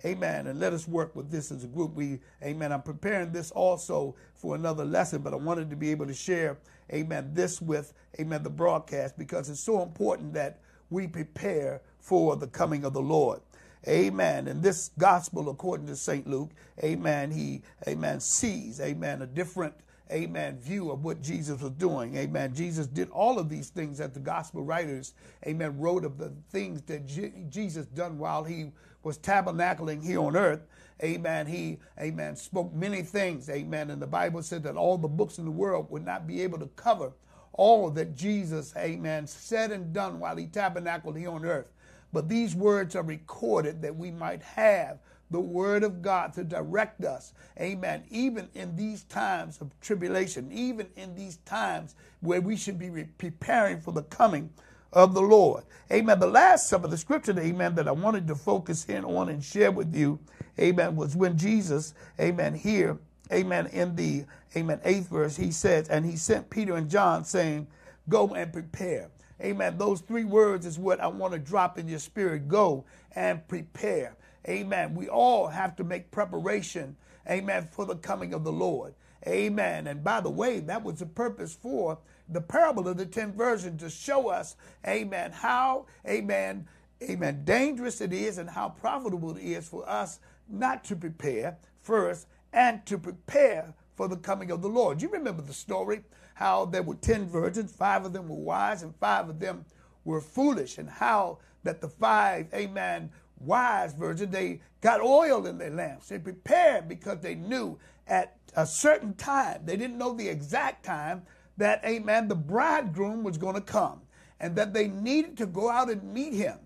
Amen. 0.05 0.47
And 0.47 0.59
let 0.59 0.71
us 0.71 0.87
work 0.87 1.15
with 1.15 1.29
this 1.29 1.51
as 1.51 1.63
a 1.63 1.67
group. 1.67 1.93
We, 1.93 2.19
amen. 2.43 2.71
I'm 2.71 2.83
preparing 2.83 3.31
this 3.31 3.51
also 3.51 4.15
for 4.35 4.55
another 4.55 4.85
lesson, 4.85 5.21
but 5.21 5.33
I 5.33 5.37
wanted 5.37 5.69
to 5.71 5.75
be 5.75 5.91
able 5.91 6.05
to 6.05 6.13
share, 6.13 6.57
amen, 6.93 7.31
this 7.33 7.61
with, 7.61 7.93
amen, 8.19 8.43
the 8.43 8.49
broadcast 8.49 9.17
because 9.17 9.49
it's 9.49 9.59
so 9.59 9.81
important 9.81 10.33
that 10.33 10.59
we 10.89 11.07
prepare 11.07 11.81
for 11.99 12.35
the 12.35 12.47
coming 12.47 12.85
of 12.85 12.93
the 12.93 13.01
Lord. 13.01 13.41
Amen. 13.87 14.47
And 14.47 14.61
this 14.61 14.91
gospel, 14.97 15.49
according 15.49 15.87
to 15.87 15.95
St. 15.95 16.27
Luke, 16.27 16.51
amen, 16.83 17.31
he, 17.31 17.61
amen, 17.87 18.19
sees, 18.19 18.81
amen, 18.81 19.21
a 19.21 19.27
different, 19.27 19.73
amen, 20.11 20.59
view 20.59 20.91
of 20.91 21.03
what 21.03 21.21
Jesus 21.21 21.61
was 21.61 21.71
doing. 21.71 22.15
Amen. 22.17 22.53
Jesus 22.53 22.87
did 22.87 23.09
all 23.09 23.39
of 23.39 23.49
these 23.49 23.69
things 23.69 23.97
that 23.99 24.13
the 24.13 24.19
gospel 24.19 24.63
writers, 24.63 25.13
amen, 25.47 25.79
wrote 25.79 26.05
of 26.05 26.17
the 26.17 26.33
things 26.51 26.81
that 26.83 27.07
J- 27.07 27.33
Jesus 27.49 27.85
done 27.87 28.19
while 28.19 28.43
he 28.43 28.71
was 29.03 29.17
tabernacling 29.17 30.03
here 30.03 30.19
on 30.19 30.35
earth. 30.35 30.61
Amen. 31.03 31.47
He, 31.47 31.79
amen, 31.99 32.35
spoke 32.35 32.73
many 32.73 33.01
things. 33.01 33.49
Amen. 33.49 33.89
And 33.91 34.01
the 34.01 34.07
Bible 34.07 34.43
said 34.43 34.63
that 34.63 34.75
all 34.75 34.97
the 34.97 35.07
books 35.07 35.39
in 35.39 35.45
the 35.45 35.51
world 35.51 35.89
would 35.89 36.05
not 36.05 36.27
be 36.27 36.41
able 36.43 36.59
to 36.59 36.67
cover 36.75 37.13
all 37.53 37.89
that 37.91 38.15
Jesus, 38.15 38.73
amen, 38.77 39.27
said 39.27 39.71
and 39.71 39.93
done 39.93 40.19
while 40.19 40.35
he 40.37 40.47
tabernacled 40.47 41.17
here 41.17 41.31
on 41.31 41.45
earth. 41.45 41.67
But 42.11 42.29
these 42.29 42.55
words 42.55 42.95
are 42.95 43.03
recorded 43.03 43.81
that 43.81 43.95
we 43.95 44.11
might 44.11 44.41
have 44.41 44.99
the 45.31 45.39
word 45.39 45.83
of 45.83 46.01
God 46.01 46.33
to 46.33 46.43
direct 46.43 47.03
us. 47.05 47.33
Amen. 47.59 48.03
Even 48.09 48.49
in 48.55 48.75
these 48.75 49.03
times 49.03 49.59
of 49.61 49.71
tribulation, 49.79 50.51
even 50.51 50.87
in 50.95 51.15
these 51.15 51.37
times 51.37 51.95
where 52.21 52.41
we 52.41 52.55
should 52.55 52.79
be 52.79 53.05
preparing 53.17 53.79
for 53.79 53.91
the 53.91 54.03
coming 54.03 54.49
of 54.91 55.13
the 55.13 55.21
Lord. 55.21 55.63
Amen. 55.91 56.19
The 56.19 56.27
last 56.27 56.67
some 56.67 56.83
of 56.83 56.91
the 56.91 56.97
scripture, 56.97 57.39
amen, 57.39 57.75
that 57.75 57.87
I 57.87 57.91
wanted 57.91 58.27
to 58.27 58.35
focus 58.35 58.85
in 58.85 59.05
on 59.05 59.29
and 59.29 59.43
share 59.43 59.71
with 59.71 59.95
you, 59.95 60.19
amen, 60.59 60.95
was 60.95 61.15
when 61.15 61.37
Jesus, 61.37 61.93
amen, 62.19 62.55
here, 62.55 62.97
amen, 63.31 63.67
in 63.67 63.95
the, 63.95 64.25
amen, 64.55 64.79
eighth 64.83 65.09
verse, 65.09 65.37
he 65.37 65.51
says, 65.51 65.89
and 65.89 66.05
he 66.05 66.15
sent 66.15 66.49
Peter 66.49 66.75
and 66.75 66.89
John 66.89 67.23
saying, 67.23 67.67
go 68.07 68.33
and 68.33 68.51
prepare. 68.51 69.09
Amen. 69.41 69.77
Those 69.77 70.01
three 70.01 70.25
words 70.25 70.65
is 70.65 70.77
what 70.77 70.99
I 70.99 71.07
want 71.07 71.33
to 71.33 71.39
drop 71.39 71.77
in 71.77 71.87
your 71.87 71.99
spirit. 71.99 72.47
Go 72.47 72.85
and 73.15 73.47
prepare. 73.47 74.15
Amen. 74.47 74.95
We 74.95 75.07
all 75.07 75.47
have 75.47 75.75
to 75.77 75.83
make 75.83 76.11
preparation, 76.11 76.95
amen, 77.29 77.67
for 77.71 77.85
the 77.85 77.95
coming 77.95 78.33
of 78.33 78.43
the 78.43 78.51
Lord. 78.51 78.93
Amen. 79.27 79.87
And 79.87 80.03
by 80.03 80.21
the 80.21 80.29
way, 80.29 80.59
that 80.61 80.83
was 80.83 80.99
the 80.99 81.05
purpose 81.05 81.53
for 81.53 81.97
the 82.29 82.41
parable 82.41 82.87
of 82.87 82.97
the 82.97 83.05
ten 83.05 83.33
virgins 83.33 83.81
to 83.81 83.89
show 83.89 84.29
us, 84.29 84.55
amen, 84.87 85.31
how, 85.31 85.85
amen, 86.07 86.67
amen, 87.03 87.43
dangerous 87.43 88.01
it 88.01 88.13
is 88.13 88.37
and 88.37 88.49
how 88.49 88.69
profitable 88.69 89.35
it 89.35 89.41
is 89.41 89.67
for 89.67 89.87
us 89.89 90.19
not 90.47 90.83
to 90.85 90.95
prepare 90.95 91.57
first 91.81 92.27
and 92.53 92.85
to 92.85 92.97
prepare 92.97 93.73
for 93.95 94.07
the 94.07 94.17
coming 94.17 94.51
of 94.51 94.61
the 94.61 94.69
Lord. 94.69 95.01
You 95.01 95.09
remember 95.09 95.41
the 95.41 95.53
story 95.53 96.01
how 96.39 96.63
there 96.63 96.83
were 96.83 96.95
10 96.95 97.27
virgins, 97.27 97.69
five 97.69 98.05
of 98.05 98.13
them 98.13 98.29
were 98.29 98.37
wise 98.37 98.81
and 98.81 98.95
five 98.95 99.27
of 99.27 99.41
them 99.41 99.65
were 100.05 100.21
foolish, 100.21 100.77
and 100.77 100.89
how 100.89 101.37
that 101.63 101.81
the 101.81 101.89
five, 101.89 102.47
amen, 102.53 103.11
wise 103.41 103.93
virgins, 103.93 104.31
they 104.31 104.61
got 104.79 105.01
oil 105.01 105.45
in 105.45 105.57
their 105.57 105.69
lamps. 105.69 106.07
They 106.07 106.17
prepared 106.17 106.87
because 106.87 107.19
they 107.19 107.35
knew 107.35 107.77
at 108.07 108.37
a 108.55 108.65
certain 108.65 109.15
time, 109.15 109.63
they 109.65 109.75
didn't 109.75 109.97
know 109.97 110.13
the 110.13 110.29
exact 110.29 110.85
time, 110.85 111.23
that, 111.57 111.83
amen, 111.83 112.29
the 112.29 112.35
bridegroom 112.35 113.21
was 113.21 113.37
going 113.37 113.55
to 113.55 113.61
come 113.61 113.99
and 114.39 114.55
that 114.55 114.73
they 114.73 114.87
needed 114.87 115.35
to 115.39 115.45
go 115.45 115.69
out 115.69 115.89
and 115.89 116.01
meet 116.13 116.31
him. 116.31 116.57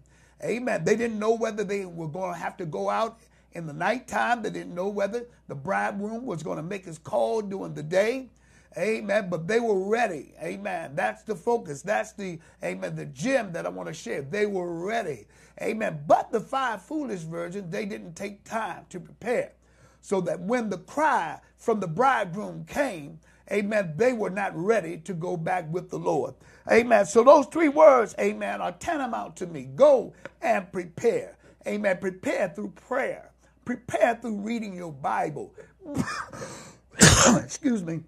Amen. 0.43 0.83
They 0.83 0.95
didn't 0.95 1.17
know 1.17 1.33
whether 1.33 1.63
they 1.63 1.85
were 1.85 2.07
going 2.07 2.31
to 2.31 2.39
have 2.39 2.57
to 2.57 2.67
go 2.67 2.91
out 2.91 3.21
in 3.53 3.65
the 3.65 3.73
nighttime. 3.73 4.43
They 4.43 4.51
didn't 4.51 4.75
know 4.75 4.89
whether 4.89 5.25
the 5.47 5.55
bridegroom 5.55 6.27
was 6.27 6.43
going 6.43 6.57
to 6.57 6.63
make 6.63 6.85
his 6.85 6.99
call 6.99 7.41
during 7.41 7.73
the 7.73 7.81
day. 7.81 8.29
Amen. 8.77 9.29
But 9.29 9.47
they 9.47 9.59
were 9.59 9.79
ready. 9.89 10.33
Amen. 10.41 10.93
That's 10.95 11.23
the 11.23 11.35
focus. 11.35 11.81
That's 11.81 12.13
the, 12.13 12.39
amen, 12.63 12.95
the 12.95 13.05
gem 13.07 13.53
that 13.53 13.65
I 13.65 13.69
want 13.69 13.87
to 13.89 13.93
share. 13.93 14.21
They 14.23 14.45
were 14.47 14.73
ready. 14.73 15.27
Amen. 15.61 16.01
But 16.07 16.31
the 16.31 16.41
five 16.41 16.81
foolish 16.83 17.21
virgins, 17.21 17.71
they 17.71 17.85
didn't 17.85 18.15
take 18.15 18.43
time 18.43 18.85
to 18.89 18.99
prepare. 18.99 19.53
So 20.01 20.21
that 20.21 20.41
when 20.41 20.69
the 20.69 20.79
cry 20.79 21.39
from 21.57 21.79
the 21.79 21.87
bridegroom 21.87 22.65
came, 22.65 23.19
amen, 23.51 23.93
they 23.97 24.13
were 24.13 24.29
not 24.29 24.55
ready 24.55 24.97
to 24.99 25.13
go 25.13 25.37
back 25.37 25.71
with 25.71 25.89
the 25.89 25.99
Lord. 25.99 26.35
Amen. 26.71 27.05
So 27.05 27.23
those 27.23 27.47
three 27.47 27.69
words, 27.69 28.15
amen, 28.19 28.61
are 28.61 28.73
tantamount 28.73 29.35
to 29.37 29.47
me. 29.47 29.69
Go 29.75 30.13
and 30.41 30.71
prepare. 30.71 31.37
Amen. 31.67 31.97
Prepare 31.99 32.49
through 32.55 32.69
prayer. 32.71 33.31
Prepare 33.65 34.15
through 34.21 34.39
reading 34.41 34.75
your 34.75 34.91
Bible. 34.91 35.53
Excuse 37.43 37.83
me. 37.83 38.01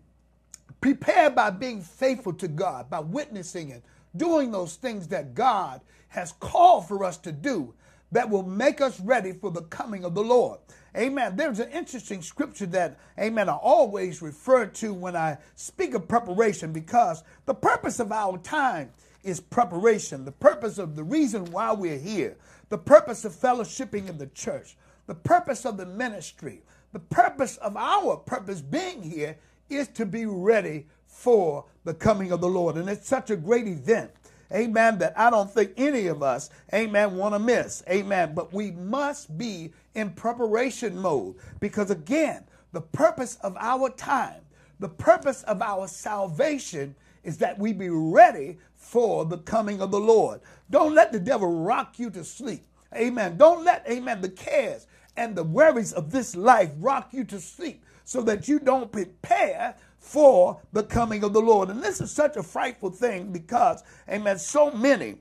Prepare 0.86 1.32
by 1.32 1.50
being 1.50 1.82
faithful 1.82 2.34
to 2.34 2.48
God, 2.48 2.92
by 2.92 3.00
witnessing 3.00 3.72
and 3.72 3.82
doing 4.16 4.52
those 4.52 4.76
things 4.76 5.08
that 5.08 5.34
God 5.34 5.82
has 6.10 6.34
called 6.34 6.88
for 6.88 7.04
us 7.04 7.18
to 7.18 7.32
do 7.32 7.74
that 8.12 8.30
will 8.30 8.44
make 8.44 8.82
us 8.82 9.00
ready 9.00 9.32
for 9.32 9.50
the 9.50 9.64
coming 9.64 10.06
of 10.06 10.14
the 10.14 10.22
Lord. 10.22 10.60
Amen. 10.96 11.36
There's 11.36 11.60
an 11.60 11.72
interesting 11.72 12.22
scripture 12.22 12.68
that, 12.68 13.00
amen, 13.20 13.50
I 13.50 13.54
always 13.54 14.22
refer 14.22 14.68
to 14.68 14.94
when 14.94 15.16
I 15.16 15.40
speak 15.56 15.96
of 15.96 16.08
preparation 16.08 16.72
because 16.72 17.24
the 17.48 17.56
purpose 17.56 18.00
of 18.00 18.12
our 18.12 18.38
time 18.38 18.92
is 19.24 19.40
preparation. 19.40 20.24
The 20.24 20.34
purpose 20.34 20.78
of 20.78 20.96
the 20.96 21.04
reason 21.04 21.46
why 21.46 21.74
we're 21.74 21.98
here, 21.98 22.38
the 22.70 22.78
purpose 22.78 23.26
of 23.26 23.34
fellowshipping 23.34 24.08
in 24.08 24.20
the 24.20 24.28
church, 24.28 24.78
the 25.08 25.16
purpose 25.16 25.66
of 25.66 25.78
the 25.78 25.88
ministry, 25.88 26.62
the 26.94 27.00
purpose 27.00 27.58
of 27.58 27.76
our 27.76 28.18
purpose 28.18 28.62
being 28.62 29.02
here 29.02 29.36
is 29.70 29.88
to 29.90 30.06
be 30.06 30.26
ready 30.26 30.88
for 31.06 31.66
the 31.84 31.94
coming 31.94 32.32
of 32.32 32.42
the 32.42 32.48
Lord. 32.48 32.76
And 32.76 32.90
it's 32.90 33.08
such 33.08 33.30
a 33.30 33.36
great 33.36 33.68
event 33.68 34.12
amen, 34.52 34.98
that 35.00 35.18
I 35.18 35.30
don't 35.30 35.52
think 35.52 35.74
any 35.78 36.08
of 36.08 36.24
us, 36.24 36.50
amen, 36.74 37.16
want 37.18 37.36
to 37.36 37.40
miss, 37.40 37.84
amen. 37.90 38.34
But 38.34 38.54
we 38.54 38.72
must 38.72 39.38
be 39.38 39.74
in 39.94 40.12
preparation 40.12 40.98
mode 40.98 41.36
because, 41.60 41.92
again, 41.92 42.46
the 42.72 42.82
purpose 42.82 43.38
of 43.42 43.56
our 43.60 43.90
time, 43.90 44.42
the 44.80 44.90
purpose 44.90 45.44
of 45.44 45.62
our 45.62 45.88
salvation 45.88 46.96
is 47.24 47.38
that 47.38 47.58
we 47.58 47.74
be 47.74 47.90
ready 47.90 48.58
for 48.76 49.26
the 49.26 49.38
coming 49.40 49.82
of 49.82 49.92
the 49.92 50.00
Lord. 50.00 50.42
Don't 50.70 50.94
let 50.94 51.12
the 51.12 51.20
devil 51.20 51.64
rock 51.64 51.98
you 51.98 52.10
to 52.12 52.24
sleep. 52.24 52.66
Amen. 52.96 53.38
Don't 53.38 53.64
let, 53.64 53.86
amen, 53.90 54.22
the 54.22 54.30
cares 54.30 54.88
and 55.18 55.36
the 55.36 55.44
worries 55.44 55.94
of 55.94 56.12
this 56.12 56.36
life 56.36 56.72
rock 56.78 57.10
you 57.12 57.24
to 57.26 57.40
sleep 57.40 57.84
so 58.06 58.22
that 58.22 58.48
you 58.48 58.60
don't 58.60 58.92
prepare 58.92 59.76
for 60.00 60.62
the 60.72 60.84
coming 60.84 61.24
of 61.24 61.34
the 61.34 61.42
Lord. 61.42 61.70
And 61.70 61.84
this 61.84 62.00
is 62.00 62.12
such 62.12 62.38
a 62.38 62.44
frightful 62.44 62.92
thing 62.92 63.32
because, 63.32 63.84
amen, 64.10 64.40
so 64.40 64.72
many, 64.72 65.18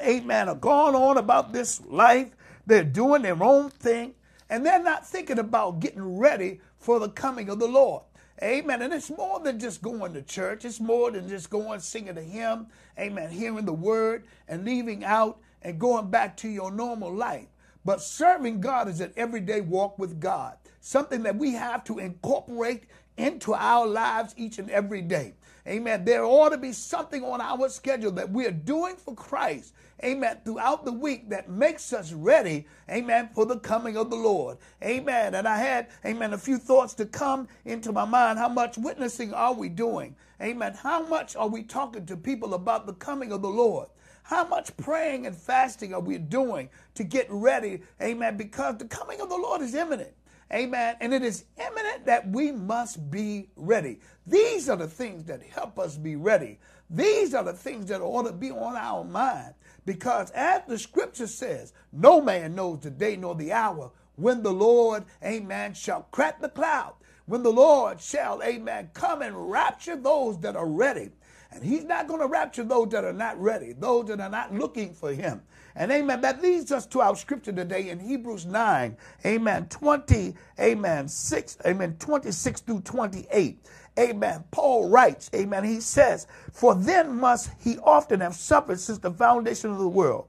amen, 0.00 0.48
are 0.48 0.54
going 0.56 0.94
on 0.94 1.18
about 1.18 1.52
this 1.52 1.80
life. 1.86 2.30
They're 2.66 2.82
doing 2.82 3.22
their 3.22 3.40
own 3.42 3.70
thing, 3.70 4.14
and 4.50 4.64
they're 4.64 4.82
not 4.82 5.06
thinking 5.06 5.38
about 5.38 5.80
getting 5.80 6.18
ready 6.18 6.60
for 6.78 6.98
the 6.98 7.10
coming 7.10 7.48
of 7.50 7.58
the 7.58 7.68
Lord. 7.68 8.02
Amen. 8.42 8.82
And 8.82 8.92
it's 8.92 9.10
more 9.10 9.38
than 9.40 9.60
just 9.60 9.80
going 9.80 10.12
to 10.14 10.22
church. 10.22 10.64
It's 10.64 10.80
more 10.80 11.10
than 11.10 11.28
just 11.28 11.50
going 11.50 11.80
singing 11.80 12.18
a 12.18 12.22
hymn. 12.22 12.66
Amen. 12.98 13.30
Hearing 13.30 13.64
the 13.64 13.72
word 13.72 14.24
and 14.48 14.64
leaving 14.64 15.04
out 15.04 15.38
and 15.62 15.78
going 15.78 16.10
back 16.10 16.36
to 16.38 16.48
your 16.48 16.70
normal 16.70 17.14
life. 17.14 17.46
But 17.84 18.02
serving 18.02 18.60
God 18.60 18.88
is 18.88 19.00
an 19.00 19.12
everyday 19.16 19.60
walk 19.60 19.98
with 19.98 20.20
God, 20.20 20.56
something 20.84 21.22
that 21.22 21.36
we 21.36 21.52
have 21.52 21.82
to 21.82 21.98
incorporate 21.98 22.84
into 23.16 23.54
our 23.54 23.86
lives 23.86 24.34
each 24.36 24.58
and 24.58 24.68
every 24.70 25.00
day. 25.00 25.32
Amen. 25.66 26.04
There 26.04 26.24
ought 26.24 26.50
to 26.50 26.58
be 26.58 26.72
something 26.72 27.24
on 27.24 27.40
our 27.40 27.70
schedule 27.70 28.12
that 28.12 28.30
we 28.30 28.44
are 28.44 28.50
doing 28.50 28.96
for 28.96 29.14
Christ. 29.14 29.72
Amen. 30.04 30.38
Throughout 30.44 30.84
the 30.84 30.92
week 30.92 31.30
that 31.30 31.48
makes 31.48 31.94
us 31.94 32.12
ready. 32.12 32.66
Amen. 32.90 33.30
For 33.34 33.46
the 33.46 33.58
coming 33.58 33.96
of 33.96 34.10
the 34.10 34.16
Lord. 34.16 34.58
Amen. 34.82 35.34
And 35.34 35.48
I 35.48 35.56
had, 35.56 35.88
amen, 36.04 36.34
a 36.34 36.38
few 36.38 36.58
thoughts 36.58 36.92
to 36.94 37.06
come 37.06 37.48
into 37.64 37.90
my 37.90 38.04
mind. 38.04 38.38
How 38.38 38.50
much 38.50 38.76
witnessing 38.76 39.32
are 39.32 39.54
we 39.54 39.70
doing? 39.70 40.14
Amen. 40.42 40.74
How 40.74 41.06
much 41.06 41.34
are 41.34 41.48
we 41.48 41.62
talking 41.62 42.04
to 42.04 42.16
people 42.16 42.52
about 42.52 42.84
the 42.84 42.92
coming 42.94 43.32
of 43.32 43.40
the 43.40 43.48
Lord? 43.48 43.88
How 44.24 44.46
much 44.46 44.76
praying 44.76 45.26
and 45.26 45.34
fasting 45.34 45.94
are 45.94 46.00
we 46.00 46.18
doing 46.18 46.68
to 46.94 47.04
get 47.04 47.26
ready? 47.30 47.80
Amen. 48.02 48.36
Because 48.36 48.76
the 48.76 48.84
coming 48.84 49.22
of 49.22 49.30
the 49.30 49.38
Lord 49.38 49.62
is 49.62 49.74
imminent. 49.74 50.12
Amen. 50.54 50.96
And 51.00 51.12
it 51.12 51.22
is 51.22 51.46
imminent 51.58 52.06
that 52.06 52.28
we 52.28 52.52
must 52.52 53.10
be 53.10 53.48
ready. 53.56 53.98
These 54.26 54.68
are 54.68 54.76
the 54.76 54.86
things 54.86 55.24
that 55.24 55.42
help 55.42 55.78
us 55.78 55.96
be 55.96 56.14
ready. 56.14 56.60
These 56.88 57.34
are 57.34 57.42
the 57.42 57.52
things 57.52 57.86
that 57.86 58.00
ought 58.00 58.26
to 58.26 58.32
be 58.32 58.52
on 58.52 58.76
our 58.76 59.02
mind. 59.04 59.54
Because 59.84 60.30
as 60.30 60.62
the 60.68 60.78
scripture 60.78 61.26
says, 61.26 61.72
no 61.92 62.20
man 62.20 62.54
knows 62.54 62.80
the 62.80 62.90
day 62.90 63.16
nor 63.16 63.34
the 63.34 63.52
hour 63.52 63.90
when 64.16 64.42
the 64.42 64.52
Lord, 64.52 65.04
amen, 65.24 65.74
shall 65.74 66.02
crack 66.12 66.40
the 66.40 66.48
cloud. 66.48 66.94
When 67.26 67.42
the 67.42 67.50
Lord 67.50 68.00
shall, 68.00 68.42
amen, 68.42 68.90
come 68.94 69.22
and 69.22 69.50
rapture 69.50 69.96
those 69.96 70.38
that 70.40 70.56
are 70.56 70.68
ready. 70.68 71.10
And 71.50 71.64
he's 71.64 71.84
not 71.84 72.06
going 72.06 72.20
to 72.20 72.26
rapture 72.26 72.64
those 72.64 72.88
that 72.90 73.04
are 73.04 73.12
not 73.12 73.40
ready, 73.40 73.72
those 73.72 74.06
that 74.06 74.20
are 74.20 74.30
not 74.30 74.54
looking 74.54 74.92
for 74.92 75.12
him. 75.12 75.42
And 75.76 75.90
amen. 75.90 76.20
That 76.20 76.40
leads 76.40 76.70
us 76.70 76.86
to 76.86 77.00
our 77.00 77.16
scripture 77.16 77.52
today 77.52 77.90
in 77.90 77.98
Hebrews 77.98 78.46
9, 78.46 78.96
amen, 79.26 79.66
20, 79.68 80.34
amen, 80.60 81.08
6, 81.08 81.58
amen, 81.66 81.96
26 81.98 82.60
through 82.60 82.80
28. 82.82 83.58
Amen. 83.98 84.44
Paul 84.50 84.88
writes, 84.88 85.30
amen, 85.34 85.64
he 85.64 85.80
says, 85.80 86.26
For 86.52 86.74
then 86.74 87.18
must 87.18 87.50
he 87.60 87.78
often 87.78 88.20
have 88.20 88.34
suffered 88.34 88.80
since 88.80 88.98
the 88.98 89.10
foundation 89.10 89.70
of 89.70 89.78
the 89.78 89.88
world. 89.88 90.26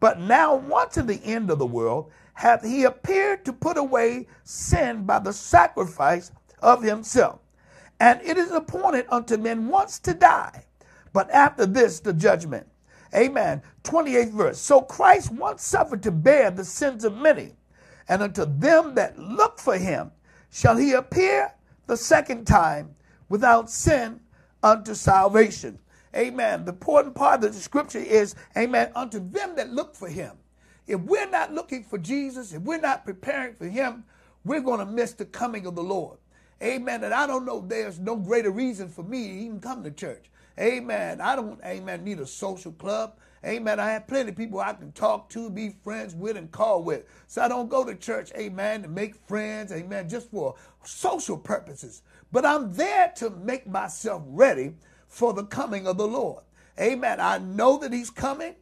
But 0.00 0.20
now, 0.20 0.54
once 0.56 0.98
in 0.98 1.06
the 1.06 1.22
end 1.24 1.50
of 1.50 1.58
the 1.58 1.66
world, 1.66 2.10
hath 2.34 2.62
he 2.62 2.84
appeared 2.84 3.44
to 3.46 3.52
put 3.52 3.78
away 3.78 4.26
sin 4.44 5.04
by 5.04 5.18
the 5.18 5.32
sacrifice 5.32 6.30
of 6.60 6.82
himself. 6.82 7.40
And 7.98 8.20
it 8.20 8.36
is 8.36 8.50
appointed 8.50 9.06
unto 9.08 9.38
men 9.38 9.68
once 9.68 9.98
to 10.00 10.12
die, 10.12 10.64
but 11.14 11.30
after 11.30 11.64
this 11.64 12.00
the 12.00 12.12
judgment. 12.12 12.66
Amen. 13.16 13.62
28th 13.84 14.32
verse. 14.32 14.58
So 14.58 14.80
Christ 14.82 15.32
once 15.32 15.62
suffered 15.62 16.02
to 16.02 16.10
bear 16.10 16.50
the 16.50 16.64
sins 16.64 17.04
of 17.04 17.16
many, 17.16 17.54
and 18.08 18.22
unto 18.22 18.44
them 18.44 18.94
that 18.94 19.18
look 19.18 19.58
for 19.58 19.78
him 19.78 20.10
shall 20.50 20.76
he 20.76 20.92
appear 20.92 21.52
the 21.86 21.96
second 21.96 22.46
time 22.46 22.94
without 23.28 23.70
sin 23.70 24.20
unto 24.62 24.94
salvation. 24.94 25.78
Amen. 26.14 26.64
The 26.64 26.72
important 26.72 27.14
part 27.14 27.44
of 27.44 27.52
the 27.54 27.60
scripture 27.60 27.98
is, 27.98 28.34
amen, 28.56 28.90
unto 28.94 29.18
them 29.18 29.54
that 29.56 29.70
look 29.70 29.94
for 29.94 30.08
him. 30.08 30.32
If 30.86 31.00
we're 31.00 31.28
not 31.28 31.52
looking 31.52 31.84
for 31.84 31.98
Jesus, 31.98 32.52
if 32.52 32.62
we're 32.62 32.80
not 32.80 33.04
preparing 33.04 33.54
for 33.54 33.66
him, 33.66 34.04
we're 34.44 34.60
going 34.60 34.78
to 34.78 34.86
miss 34.86 35.12
the 35.12 35.26
coming 35.26 35.66
of 35.66 35.74
the 35.74 35.82
Lord. 35.82 36.18
Amen. 36.62 37.04
And 37.04 37.12
I 37.12 37.26
don't 37.26 37.44
know, 37.44 37.60
there's 37.60 37.98
no 37.98 38.16
greater 38.16 38.50
reason 38.50 38.88
for 38.88 39.02
me 39.02 39.28
to 39.28 39.34
even 39.34 39.60
come 39.60 39.82
to 39.84 39.90
church. 39.90 40.30
Amen. 40.58 41.20
I 41.20 41.36
don't, 41.36 41.60
amen, 41.64 42.04
need 42.04 42.20
a 42.20 42.26
social 42.26 42.72
club. 42.72 43.18
Amen. 43.44 43.78
I 43.78 43.90
have 43.90 44.06
plenty 44.08 44.30
of 44.30 44.36
people 44.36 44.58
I 44.58 44.72
can 44.72 44.90
talk 44.92 45.28
to, 45.30 45.50
be 45.50 45.76
friends 45.84 46.14
with, 46.14 46.36
and 46.36 46.50
call 46.50 46.82
with. 46.82 47.04
So 47.26 47.42
I 47.42 47.48
don't 47.48 47.68
go 47.68 47.84
to 47.84 47.94
church, 47.94 48.32
amen, 48.36 48.82
to 48.82 48.88
make 48.88 49.14
friends, 49.14 49.70
amen, 49.70 50.08
just 50.08 50.30
for 50.30 50.54
social 50.84 51.36
purposes. 51.36 52.02
But 52.32 52.46
I'm 52.46 52.72
there 52.72 53.12
to 53.16 53.30
make 53.30 53.66
myself 53.66 54.22
ready 54.26 54.74
for 55.06 55.32
the 55.32 55.44
coming 55.44 55.86
of 55.86 55.98
the 55.98 56.08
Lord. 56.08 56.42
Amen. 56.80 57.20
I 57.20 57.38
know 57.38 57.78
that 57.78 57.92
He's 57.92 58.10
coming. 58.10 58.54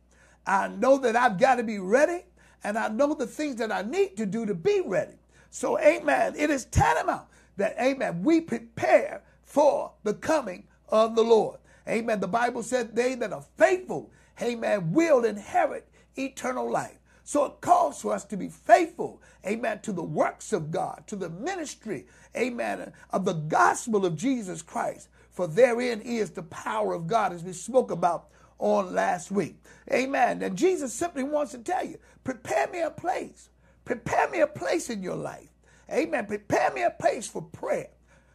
I 0.47 0.69
know 0.69 0.99
that 0.99 1.17
I've 1.17 1.39
got 1.39 1.57
to 1.57 1.63
be 1.63 1.79
ready. 1.79 2.25
And 2.63 2.79
I 2.79 2.89
know 2.89 3.15
the 3.15 3.27
things 3.27 3.57
that 3.57 3.73
I 3.73 3.83
need 3.83 4.17
to 4.17 4.27
do 4.27 4.47
to 4.47 4.55
be 4.55 4.83
ready. 4.85 5.15
So, 5.51 5.79
amen. 5.79 6.35
It 6.37 6.51
is 6.51 6.65
tantamount 6.67 7.29
that, 7.57 7.77
amen, 7.81 8.23
we 8.23 8.41
prepare 8.41 9.23
for 9.43 9.93
the 10.03 10.15
coming 10.15 10.65
of 10.89 11.15
the 11.15 11.23
Lord. 11.23 11.59
Amen. 11.89 12.21
The 12.21 12.29
Bible 12.29 12.63
said 12.63 12.95
they 12.95 13.15
that 13.17 13.33
are 13.33 13.45
faithful, 13.57 14.11
amen, 14.41 14.93
will 14.93 15.25
inherit 15.25 15.89
eternal 16.17 16.71
life. 16.71 16.99
So 17.25 17.47
it 17.47 17.61
calls 17.63 18.03
for 18.03 18.13
us 18.13 18.25
to 18.27 18.37
be 18.37 18.49
faithful, 18.49 19.23
amen, 19.47 19.81
to 19.83 19.93
the 19.93 20.03
works 20.03 20.53
of 20.53 20.71
God, 20.71 21.05
to 21.07 21.17
the 21.17 21.31
ministry, 21.31 22.07
amen, 22.37 22.93
of 23.11 23.25
the 23.25 23.33
gospel 23.33 24.05
of 24.05 24.17
Jesus 24.17 24.61
Christ. 24.61 25.09
For 25.31 25.47
therein 25.47 26.03
is 26.03 26.31
the 26.31 26.43
power 26.43 26.93
of 26.93 27.07
God, 27.07 27.33
as 27.33 27.43
we 27.43 27.53
spoke 27.53 27.91
about 27.91 28.29
on 28.59 28.95
last 28.95 29.31
week. 29.31 29.57
Amen. 29.93 30.43
And 30.43 30.57
Jesus 30.57 30.93
simply 30.93 31.25
wants 31.25 31.53
to 31.53 31.59
tell 31.59 31.85
you 31.85 31.99
prepare 32.25 32.69
me 32.69 32.83
a 32.83 32.91
place. 32.91 33.49
Prepare 33.85 34.31
me 34.31 34.41
a 34.41 34.47
place 34.47 34.91
in 34.91 35.03
your 35.03 35.17
life. 35.17 35.49
Amen. 35.91 36.27
Prepare 36.27 36.73
me 36.73 36.83
a 36.83 36.91
place 36.91 37.27
for 37.27 37.43
prayer. 37.43 37.91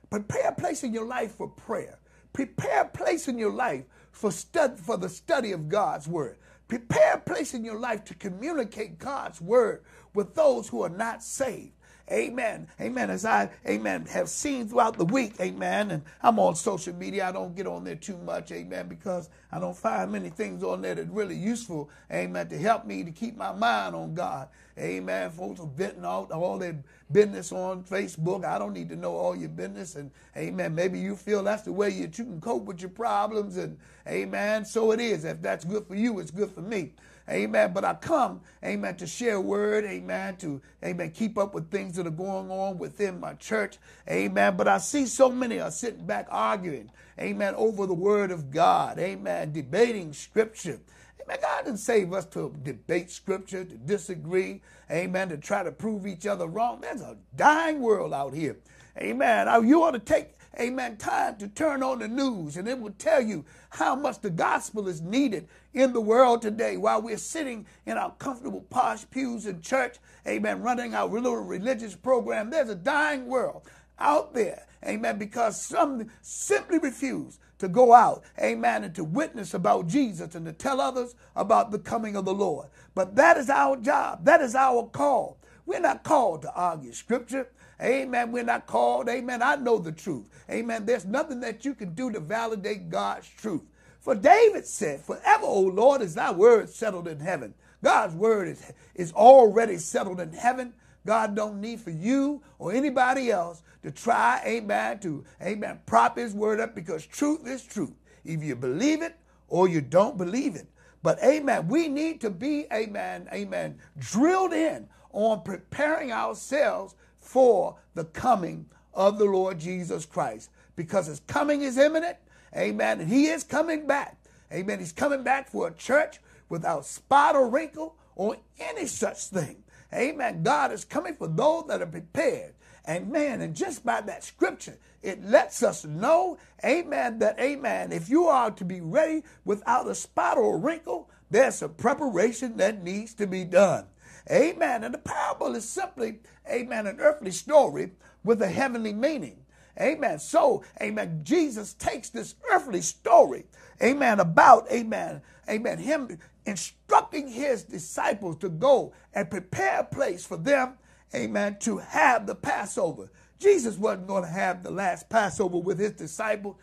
Prepare 0.10 0.50
a 0.50 0.56
place 0.56 0.84
in 0.84 0.94
your 0.94 1.06
life 1.06 1.36
for 1.36 1.48
prayer. 1.48 1.99
Prepare 2.34 2.82
a 2.82 2.88
place 2.88 3.28
in 3.28 3.38
your 3.38 3.52
life 3.52 3.84
for 4.12 4.32
stud 4.32 4.80
for 4.80 4.98
the 4.98 5.10
study 5.10 5.52
of 5.52 5.70
God's 5.70 6.08
word. 6.08 6.38
prepare 6.68 7.14
a 7.16 7.20
place 7.20 7.54
in 7.56 7.66
your 7.66 7.80
life 7.80 8.04
to 8.06 8.14
communicate 8.14 9.00
God's 9.00 9.42
word 9.42 9.84
with 10.14 10.36
those 10.36 10.70
who 10.70 10.84
are 10.84 10.90
not 10.90 11.24
saved. 11.24 11.74
Amen. 12.12 12.68
Amen. 12.82 13.10
As 13.10 13.26
I, 13.26 13.50
amen, 13.68 14.06
have 14.08 14.30
seen 14.30 14.68
throughout 14.68 14.98
the 14.98 15.06
week, 15.06 15.36
amen. 15.40 15.92
And 15.92 16.04
I'm 16.22 16.40
on 16.40 16.56
social 16.56 16.94
media. 16.96 17.28
I 17.28 17.32
don't 17.32 17.56
get 17.56 17.68
on 17.68 17.84
there 17.84 17.96
too 17.96 18.18
much, 18.18 18.52
amen, 18.52 18.88
because 18.88 19.30
I 19.52 19.60
don't 19.60 19.78
find 19.78 20.12
many 20.12 20.30
things 20.30 20.64
on 20.64 20.82
there 20.82 20.96
that 20.96 21.10
really 21.12 21.36
useful, 21.36 21.90
amen, 22.12 22.50
to 22.50 22.58
help 22.58 22.86
me 22.86 23.04
to 23.04 23.12
keep 23.12 23.38
my 23.38 23.54
mind 23.54 23.96
on 23.96 24.16
God. 24.16 24.50
Amen. 24.78 25.30
Folks 25.32 25.60
are 25.60 25.68
venting 25.68 26.06
out 26.06 26.32
all 26.32 26.58
their 26.58 26.78
business 27.12 27.52
on 27.52 27.84
Facebook. 27.84 28.46
I 28.46 28.58
don't 28.58 28.74
need 28.74 28.90
to 28.90 28.96
know 28.96 29.16
all 29.16 29.36
your 29.36 29.50
business. 29.50 29.96
And 29.96 30.10
amen. 30.38 30.74
Maybe 30.74 31.00
you 31.00 31.16
feel 31.16 31.44
that's 31.44 31.64
the 31.64 31.74
way 31.74 31.90
that 32.02 32.18
you 32.18 32.24
can 32.24 32.40
cope 32.40 32.64
with 32.66 32.80
your 32.82 32.90
problems. 32.90 33.58
And 33.58 33.78
amen. 34.08 34.64
So 34.66 34.92
it 34.92 35.02
is. 35.02 35.26
If 35.26 35.42
that's 35.42 35.66
good 35.66 35.86
for 35.86 35.96
you, 35.96 36.20
it's 36.20 36.32
good 36.32 36.52
for 36.52 36.62
me. 36.62 36.94
Amen. 37.30 37.74
But 37.74 37.86
I 37.86 37.94
come, 37.94 38.42
amen, 38.64 38.96
to 38.98 39.08
share 39.08 39.40
word, 39.40 39.86
amen, 39.86 40.38
to, 40.38 40.62
amen, 40.84 41.12
keep 41.12 41.38
up 41.38 41.54
with 41.54 41.70
things 41.70 41.96
that 41.96 42.08
are 42.08 42.12
going 42.12 42.50
on 42.50 42.78
within 42.80 43.20
my 43.20 43.34
church. 43.36 43.78
Amen. 44.10 44.58
But 44.58 44.68
I 44.68 44.80
see 44.80 45.06
so 45.06 45.30
many 45.30 45.60
are 45.60 45.72
sitting 45.72 46.06
back 46.06 46.28
arguing, 46.30 46.90
amen, 47.20 47.54
over 47.56 47.86
the 47.86 47.94
word 47.94 48.32
of 48.32 48.50
God. 48.50 48.98
Amen. 48.98 49.52
Debating 49.52 50.14
scripture. 50.14 50.80
Amen. 51.24 51.38
God 51.42 51.66
didn't 51.66 51.80
save 51.80 52.14
us 52.14 52.26
to 52.28 52.56
debate 52.64 53.12
scripture, 53.12 53.64
to 53.64 53.76
disagree, 53.76 54.62
amen, 54.90 55.30
to 55.30 55.38
try 55.38 55.62
to 55.62 55.72
prove 55.72 56.08
each 56.08 56.26
other 56.26 56.48
wrong. 56.48 56.82
There's 56.82 57.02
a 57.02 57.18
dying 57.36 57.80
world 57.82 58.14
out 58.14 58.34
here. 58.34 58.58
Amen. 58.98 59.48
You 59.68 59.84
ought 59.84 59.92
to 59.92 60.00
take 60.00 60.39
amen, 60.58 60.98
time 60.98 61.38
to 61.38 61.48
turn 61.48 61.84
on 61.84 62.00
the 62.00 62.08
news 62.08 62.58
and 62.58 62.68
it 62.68 62.80
will 62.80 62.94
tell 62.98 63.22
you 63.22 63.46
how 63.72 63.96
much 63.96 64.20
the 64.22 64.30
gospel 64.30 64.88
is 64.88 65.02
needed 65.02 65.48
in 65.74 65.94
the 65.94 66.02
world 66.02 66.42
today 66.42 66.78
while 66.78 67.02
we're 67.02 67.18
sitting 67.18 67.66
in 67.86 67.98
our 67.98 68.12
comfortable 68.14 68.66
posh 68.70 69.10
pews 69.10 69.46
in 69.46 69.62
church, 69.62 69.98
amen, 70.28 70.62
running 70.62 70.96
our 70.96 71.08
little 71.08 71.38
religious 71.38 71.96
program. 71.96 72.50
There's 72.50 72.70
a 72.70 72.76
dying 72.76 73.28
world 73.28 73.64
out 74.00 74.34
there, 74.34 74.66
amen, 74.86 75.18
because 75.18 75.62
some 75.62 76.10
simply 76.22 76.80
refuse 76.80 77.40
to 77.60 77.68
go 77.68 77.94
out, 77.94 78.24
amen, 78.42 78.86
and 78.86 78.96
to 78.96 79.04
witness 79.04 79.54
about 79.54 79.88
Jesus 79.88 80.34
and 80.34 80.46
to 80.46 80.54
tell 80.54 80.80
others 80.82 81.16
about 81.36 81.72
the 81.72 81.80
coming 81.80 82.16
of 82.16 82.26
the 82.26 82.34
Lord. 82.34 82.68
But 82.96 83.16
that 83.16 83.38
is 83.38 83.50
our 83.50 83.76
job, 83.78 84.26
that 84.26 84.42
is 84.42 84.56
our 84.56 84.84
call. 84.88 85.39
We're 85.70 85.80
not 85.80 86.04
called 86.04 86.42
to 86.42 86.54
argue 86.56 86.92
scripture. 86.94 87.48
Amen. 87.80 88.32
We're 88.32 88.44
not 88.44 88.66
called. 88.66 89.08
Amen. 89.08 89.44
I 89.44 89.56
know 89.56 89.78
the 89.78 89.92
truth. 89.92 90.26
Amen. 90.50 90.84
There's 90.84 91.06
nothing 91.06 91.42
that 91.42 91.64
you 91.64 91.76
can 91.76 91.94
do 91.94 92.12
to 92.12 92.20
validate 92.20 92.90
God's 92.90 93.30
truth. 93.30 93.62
For 94.00 94.16
David 94.16 94.66
said, 94.66 95.00
Forever, 95.00 95.44
O 95.44 95.62
Lord, 95.62 96.02
is 96.02 96.16
thy 96.16 96.32
word 96.32 96.72
settled 96.72 97.08
in 97.08 97.20
heaven. 97.20 97.54
God's 97.84 98.16
word 98.16 98.48
is, 98.48 98.74
is 98.96 99.12
already 99.14 99.78
settled 99.78 100.20
in 100.20 100.34
heaven. 100.34 100.74
God 101.06 101.36
don't 101.36 101.62
need 101.62 101.82
for 101.82 101.92
you 101.92 102.42
or 102.58 102.74
anybody 102.74 103.30
else 103.30 103.62
to 103.84 103.92
try, 103.92 104.42
amen, 104.48 104.98
to, 105.02 105.24
amen, 105.40 105.82
prop 105.86 106.18
his 106.18 106.34
word 106.34 106.60
up 106.60 106.74
because 106.74 107.06
truth 107.06 107.46
is 107.46 107.64
truth. 107.64 107.94
If 108.26 108.44
you 108.44 108.56
believe 108.56 109.04
it 109.04 109.16
or 109.48 109.70
you 109.70 109.82
don't 109.82 110.18
believe 110.18 110.56
it. 110.56 110.66
But 111.04 111.24
amen, 111.24 111.68
we 111.68 111.88
need 111.88 112.22
to 112.22 112.32
be, 112.32 112.66
amen, 112.74 113.30
amen, 113.32 113.78
drilled 114.00 114.52
in 114.54 114.88
on 115.12 115.42
preparing 115.44 116.12
ourselves 116.12 116.96
for 117.20 117.78
the 117.96 118.06
coming 118.06 118.66
of 118.94 119.18
the 119.18 119.26
Lord 119.26 119.60
Jesus 119.60 120.06
Christ 120.06 120.50
because 120.76 121.08
his 121.08 121.22
coming 121.22 121.62
is 121.62 121.78
imminent. 121.78 122.18
Amen. 122.56 123.02
And 123.02 123.10
he 123.10 123.28
is 123.28 123.44
coming 123.44 123.86
back. 123.86 124.18
Amen. 124.52 124.80
He's 124.80 124.92
coming 124.92 125.24
back 125.24 125.50
for 125.50 125.68
a 125.68 125.74
church 125.74 126.20
without 126.50 126.86
spot 126.86 127.36
or 127.36 127.50
wrinkle 127.50 127.96
or 128.16 128.38
any 128.60 128.86
such 128.86 129.26
thing. 129.26 129.64
Amen. 129.94 130.44
God 130.44 130.72
is 130.72 130.86
coming 130.86 131.16
for 131.16 131.28
those 131.28 131.66
that 131.68 131.82
are 131.82 131.88
prepared. 131.88 132.54
Amen. 132.88 133.42
and 133.42 133.56
just 133.56 133.86
by 133.86 134.02
that 134.02 134.24
scripture, 134.24 134.78
it 135.04 135.24
lets 135.24 135.62
us 135.62 135.86
know, 135.86 136.38
amen, 136.66 137.20
that, 137.20 137.40
amen, 137.40 137.92
if 137.92 138.10
you 138.10 138.26
are 138.26 138.50
to 138.52 138.66
be 138.66 138.82
ready 138.82 139.24
without 139.46 139.88
a 139.88 139.94
spot 139.94 140.38
or 140.38 140.56
a 140.56 140.58
wrinkle, 140.58 141.10
there's 141.30 141.62
a 141.62 141.70
preparation 141.70 142.58
that 142.58 142.84
needs 142.84 143.14
to 143.16 143.28
be 143.28 143.46
done. 143.46 143.86
Amen. 144.32 144.84
And 144.84 144.94
the 144.94 145.00
parable 145.00 145.56
is 145.56 145.68
simply, 145.68 146.20
amen, 146.50 146.88
an 146.88 147.00
earthly 147.00 147.32
story 147.32 147.92
with 148.24 148.42
a 148.42 148.48
heavenly 148.48 148.94
meaning. 148.94 149.38
Amen. 149.80 150.20
So, 150.20 150.64
amen, 150.82 151.22
Jesus 151.24 151.74
takes 151.74 152.10
this 152.10 152.36
earthly 152.52 152.82
story, 152.82 153.46
amen, 153.82 154.20
about, 154.20 154.70
amen, 154.72 155.22
amen, 155.50 155.78
him 155.78 156.20
instructing 156.46 157.28
his 157.30 157.64
disciples 157.64 158.36
to 158.38 158.50
go 158.50 158.94
and 159.14 159.30
prepare 159.30 159.80
a 159.80 159.84
place 159.86 160.26
for 160.26 160.38
them, 160.38 160.74
amen, 161.16 161.58
to 161.62 161.78
have 161.78 162.28
the 162.28 162.36
Passover. 162.36 163.10
Jesus 163.40 163.78
wasn't 163.78 164.08
going 164.08 164.24
to 164.24 164.30
have 164.30 164.64
the 164.64 164.72
last 164.72 165.10
Passover 165.10 165.58
with 165.60 165.80
his 165.80 165.94
disciples 165.94 166.58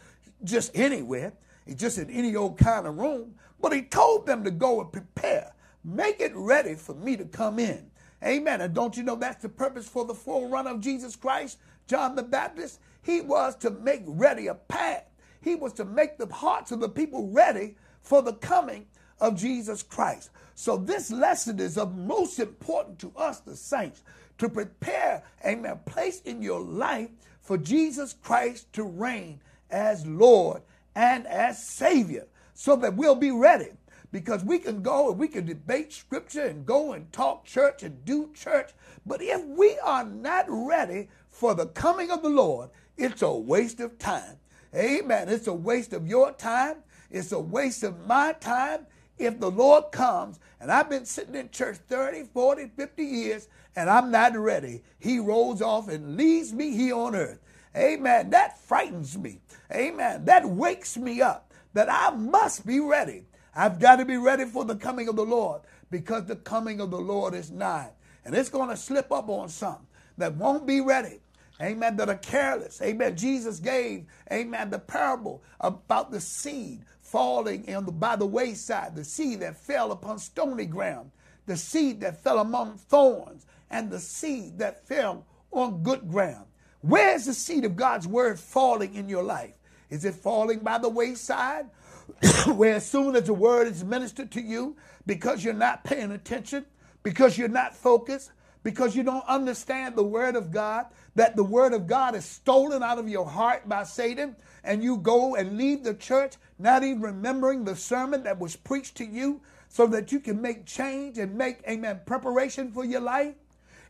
just 0.44 0.76
anywhere, 0.76 1.32
just 1.74 1.98
in 1.98 2.10
any 2.10 2.36
old 2.36 2.58
kind 2.58 2.86
of 2.86 2.98
room, 2.98 3.34
but 3.60 3.72
he 3.72 3.82
told 3.82 4.26
them 4.26 4.44
to 4.44 4.50
go 4.50 4.80
and 4.82 4.92
prepare. 4.92 5.52
Make 5.86 6.18
it 6.18 6.32
ready 6.34 6.74
for 6.74 6.94
me 6.94 7.16
to 7.16 7.24
come 7.24 7.60
in. 7.60 7.92
Amen. 8.24 8.60
And 8.60 8.74
don't 8.74 8.96
you 8.96 9.04
know 9.04 9.14
that's 9.14 9.42
the 9.42 9.48
purpose 9.48 9.88
for 9.88 10.04
the 10.04 10.14
forerunner 10.14 10.70
of 10.70 10.80
Jesus 10.80 11.14
Christ, 11.14 11.58
John 11.86 12.16
the 12.16 12.24
Baptist? 12.24 12.80
He 13.02 13.20
was 13.20 13.54
to 13.58 13.70
make 13.70 14.02
ready 14.04 14.48
a 14.48 14.54
path. 14.54 15.04
He 15.40 15.54
was 15.54 15.72
to 15.74 15.84
make 15.84 16.18
the 16.18 16.26
hearts 16.26 16.72
of 16.72 16.80
the 16.80 16.88
people 16.88 17.30
ready 17.30 17.76
for 18.02 18.20
the 18.20 18.32
coming 18.32 18.86
of 19.20 19.36
Jesus 19.36 19.84
Christ. 19.84 20.30
So 20.56 20.76
this 20.76 21.12
lesson 21.12 21.60
is 21.60 21.78
of 21.78 21.96
most 21.96 22.40
important 22.40 22.98
to 23.00 23.12
us, 23.16 23.38
the 23.38 23.54
saints, 23.54 24.02
to 24.38 24.48
prepare, 24.48 25.22
amen, 25.44 25.78
place 25.84 26.20
in 26.22 26.42
your 26.42 26.62
life 26.62 27.10
for 27.40 27.56
Jesus 27.56 28.12
Christ 28.12 28.72
to 28.72 28.82
reign 28.82 29.40
as 29.70 30.04
Lord 30.04 30.62
and 30.96 31.28
as 31.28 31.64
Savior 31.64 32.26
so 32.54 32.74
that 32.74 32.96
we'll 32.96 33.14
be 33.14 33.30
ready 33.30 33.70
because 34.12 34.44
we 34.44 34.58
can 34.58 34.82
go 34.82 35.10
and 35.10 35.18
we 35.18 35.28
can 35.28 35.46
debate 35.46 35.92
scripture 35.92 36.44
and 36.44 36.66
go 36.66 36.92
and 36.92 37.12
talk 37.12 37.44
church 37.44 37.82
and 37.82 38.04
do 38.04 38.30
church. 38.34 38.72
But 39.04 39.22
if 39.22 39.44
we 39.44 39.78
are 39.78 40.04
not 40.04 40.46
ready 40.48 41.08
for 41.28 41.54
the 41.54 41.66
coming 41.66 42.10
of 42.10 42.22
the 42.22 42.28
Lord, 42.28 42.70
it's 42.96 43.22
a 43.22 43.32
waste 43.32 43.80
of 43.80 43.98
time. 43.98 44.36
Amen. 44.74 45.28
It's 45.28 45.46
a 45.46 45.54
waste 45.54 45.92
of 45.92 46.06
your 46.06 46.32
time. 46.32 46.76
It's 47.10 47.32
a 47.32 47.40
waste 47.40 47.82
of 47.82 48.06
my 48.06 48.32
time. 48.34 48.86
If 49.18 49.40
the 49.40 49.50
Lord 49.50 49.92
comes 49.92 50.40
and 50.60 50.70
I've 50.70 50.90
been 50.90 51.06
sitting 51.06 51.34
in 51.34 51.50
church 51.50 51.78
30, 51.88 52.24
40, 52.24 52.70
50 52.76 53.04
years 53.04 53.48
and 53.74 53.88
I'm 53.88 54.10
not 54.10 54.36
ready, 54.36 54.82
he 54.98 55.18
rolls 55.18 55.62
off 55.62 55.88
and 55.88 56.16
leaves 56.16 56.52
me 56.52 56.72
here 56.72 56.96
on 56.96 57.14
earth. 57.14 57.40
Amen. 57.74 58.30
That 58.30 58.58
frightens 58.58 59.16
me. 59.16 59.40
Amen. 59.72 60.24
That 60.24 60.46
wakes 60.46 60.96
me 60.96 61.20
up 61.20 61.52
that 61.74 61.90
I 61.90 62.14
must 62.14 62.66
be 62.66 62.80
ready. 62.80 63.25
I've 63.56 63.80
got 63.80 63.96
to 63.96 64.04
be 64.04 64.18
ready 64.18 64.44
for 64.44 64.64
the 64.66 64.76
coming 64.76 65.08
of 65.08 65.16
the 65.16 65.24
Lord 65.24 65.62
because 65.90 66.26
the 66.26 66.36
coming 66.36 66.80
of 66.80 66.90
the 66.90 67.00
Lord 67.00 67.34
is 67.34 67.50
nigh. 67.50 67.90
And 68.24 68.34
it's 68.34 68.50
going 68.50 68.68
to 68.68 68.76
slip 68.76 69.10
up 69.10 69.30
on 69.30 69.48
some 69.48 69.86
that 70.18 70.36
won't 70.36 70.66
be 70.66 70.82
ready. 70.82 71.20
Amen. 71.60 71.96
That 71.96 72.10
are 72.10 72.16
careless. 72.18 72.82
Amen. 72.82 73.16
Jesus 73.16 73.60
gave, 73.60 74.04
amen, 74.30 74.70
the 74.70 74.78
parable 74.78 75.42
about 75.60 76.10
the 76.10 76.20
seed 76.20 76.84
falling 77.00 77.64
in 77.64 77.86
the, 77.86 77.92
by 77.92 78.16
the 78.16 78.26
wayside, 78.26 78.94
the 78.94 79.04
seed 79.04 79.40
that 79.40 79.56
fell 79.56 79.92
upon 79.92 80.18
stony 80.18 80.66
ground, 80.66 81.10
the 81.46 81.56
seed 81.56 82.00
that 82.02 82.22
fell 82.22 82.40
among 82.40 82.76
thorns, 82.76 83.46
and 83.70 83.90
the 83.90 84.00
seed 84.00 84.58
that 84.58 84.86
fell 84.86 85.24
on 85.50 85.82
good 85.82 86.10
ground. 86.10 86.46
Where's 86.82 87.24
the 87.24 87.34
seed 87.34 87.64
of 87.64 87.76
God's 87.76 88.06
word 88.06 88.38
falling 88.38 88.94
in 88.94 89.08
your 89.08 89.22
life? 89.22 89.54
Is 89.90 90.04
it 90.04 90.14
falling 90.14 90.60
by 90.60 90.78
the 90.78 90.88
wayside? 90.88 91.66
where 92.46 92.74
as 92.74 92.88
soon 92.88 93.16
as 93.16 93.24
the 93.24 93.34
word 93.34 93.66
is 93.66 93.84
ministered 93.84 94.30
to 94.32 94.40
you, 94.40 94.76
because 95.06 95.44
you're 95.44 95.54
not 95.54 95.84
paying 95.84 96.12
attention, 96.12 96.64
because 97.02 97.36
you're 97.36 97.48
not 97.48 97.74
focused, 97.74 98.32
because 98.62 98.96
you 98.96 99.02
don't 99.02 99.26
understand 99.28 99.94
the 99.94 100.02
word 100.02 100.36
of 100.36 100.50
God, 100.50 100.86
that 101.14 101.36
the 101.36 101.44
word 101.44 101.72
of 101.72 101.86
God 101.86 102.14
is 102.14 102.24
stolen 102.24 102.82
out 102.82 102.98
of 102.98 103.08
your 103.08 103.26
heart 103.26 103.68
by 103.68 103.84
Satan, 103.84 104.36
and 104.64 104.82
you 104.82 104.96
go 104.98 105.36
and 105.36 105.56
leave 105.56 105.84
the 105.84 105.94
church 105.94 106.34
not 106.58 106.82
even 106.82 107.00
remembering 107.00 107.64
the 107.64 107.76
sermon 107.76 108.24
that 108.24 108.38
was 108.38 108.56
preached 108.56 108.96
to 108.96 109.04
you 109.04 109.40
so 109.68 109.86
that 109.86 110.10
you 110.10 110.20
can 110.20 110.40
make 110.40 110.66
change 110.66 111.18
and 111.18 111.34
make, 111.36 111.58
amen, 111.68 112.00
preparation 112.06 112.72
for 112.72 112.84
your 112.84 113.00
life? 113.00 113.34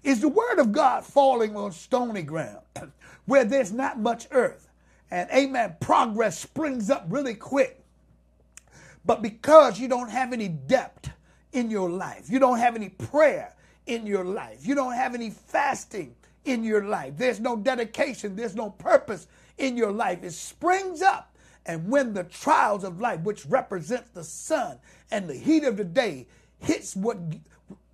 Is 0.03 0.21
the 0.21 0.29
word 0.29 0.59
of 0.59 0.73
God 0.73 1.05
falling 1.05 1.57
on 1.57 1.73
stony 1.73 2.23
ground 2.23 2.61
where 3.27 3.45
there's 3.45 3.73
not 3.73 3.99
much 3.99 4.27
earth? 4.31 4.66
And, 5.11 5.31
amen, 5.33 5.77
progress 5.81 6.39
springs 6.39 6.91
up 6.91 7.07
really 7.09 7.35
quick 7.35 7.81
but 9.05 9.23
because 9.23 9.79
you 9.81 9.89
don't 9.89 10.11
have 10.11 10.33
any 10.33 10.49
depth 10.49 11.11
in 11.53 11.71
your 11.71 11.91
life, 11.91 12.31
you 12.31 12.39
don't 12.39 12.59
have 12.59 12.77
any 12.77 12.91
prayer 12.91 13.55
in 13.87 14.07
your 14.07 14.25
life, 14.25 14.67
you 14.67 14.75
don't 14.75 14.95
have 14.95 15.15
any 15.15 15.31
fasting 15.31 16.15
in 16.45 16.65
your 16.65 16.85
life, 16.85 17.15
there's 17.17 17.41
no 17.41 17.57
dedication, 17.57 18.37
there's 18.37 18.57
no 18.57 18.71
purpose 18.71 19.27
in 19.59 19.77
your 19.77 19.93
life. 19.93 20.25
It 20.25 20.33
springs 20.33 21.03
up 21.03 21.37
And 21.67 21.89
when 21.89 22.15
the 22.15 22.25
trials 22.25 22.85
of 22.85 23.01
life, 23.01 23.21
which 23.23 23.47
represents 23.47 24.11
the 24.11 24.25
sun 24.25 24.79
and 25.11 25.29
the 25.29 25.35
heat 25.35 25.65
of 25.65 25.77
the 25.77 25.85
day, 25.85 26.27
hits 26.61 26.97
what, 26.97 27.19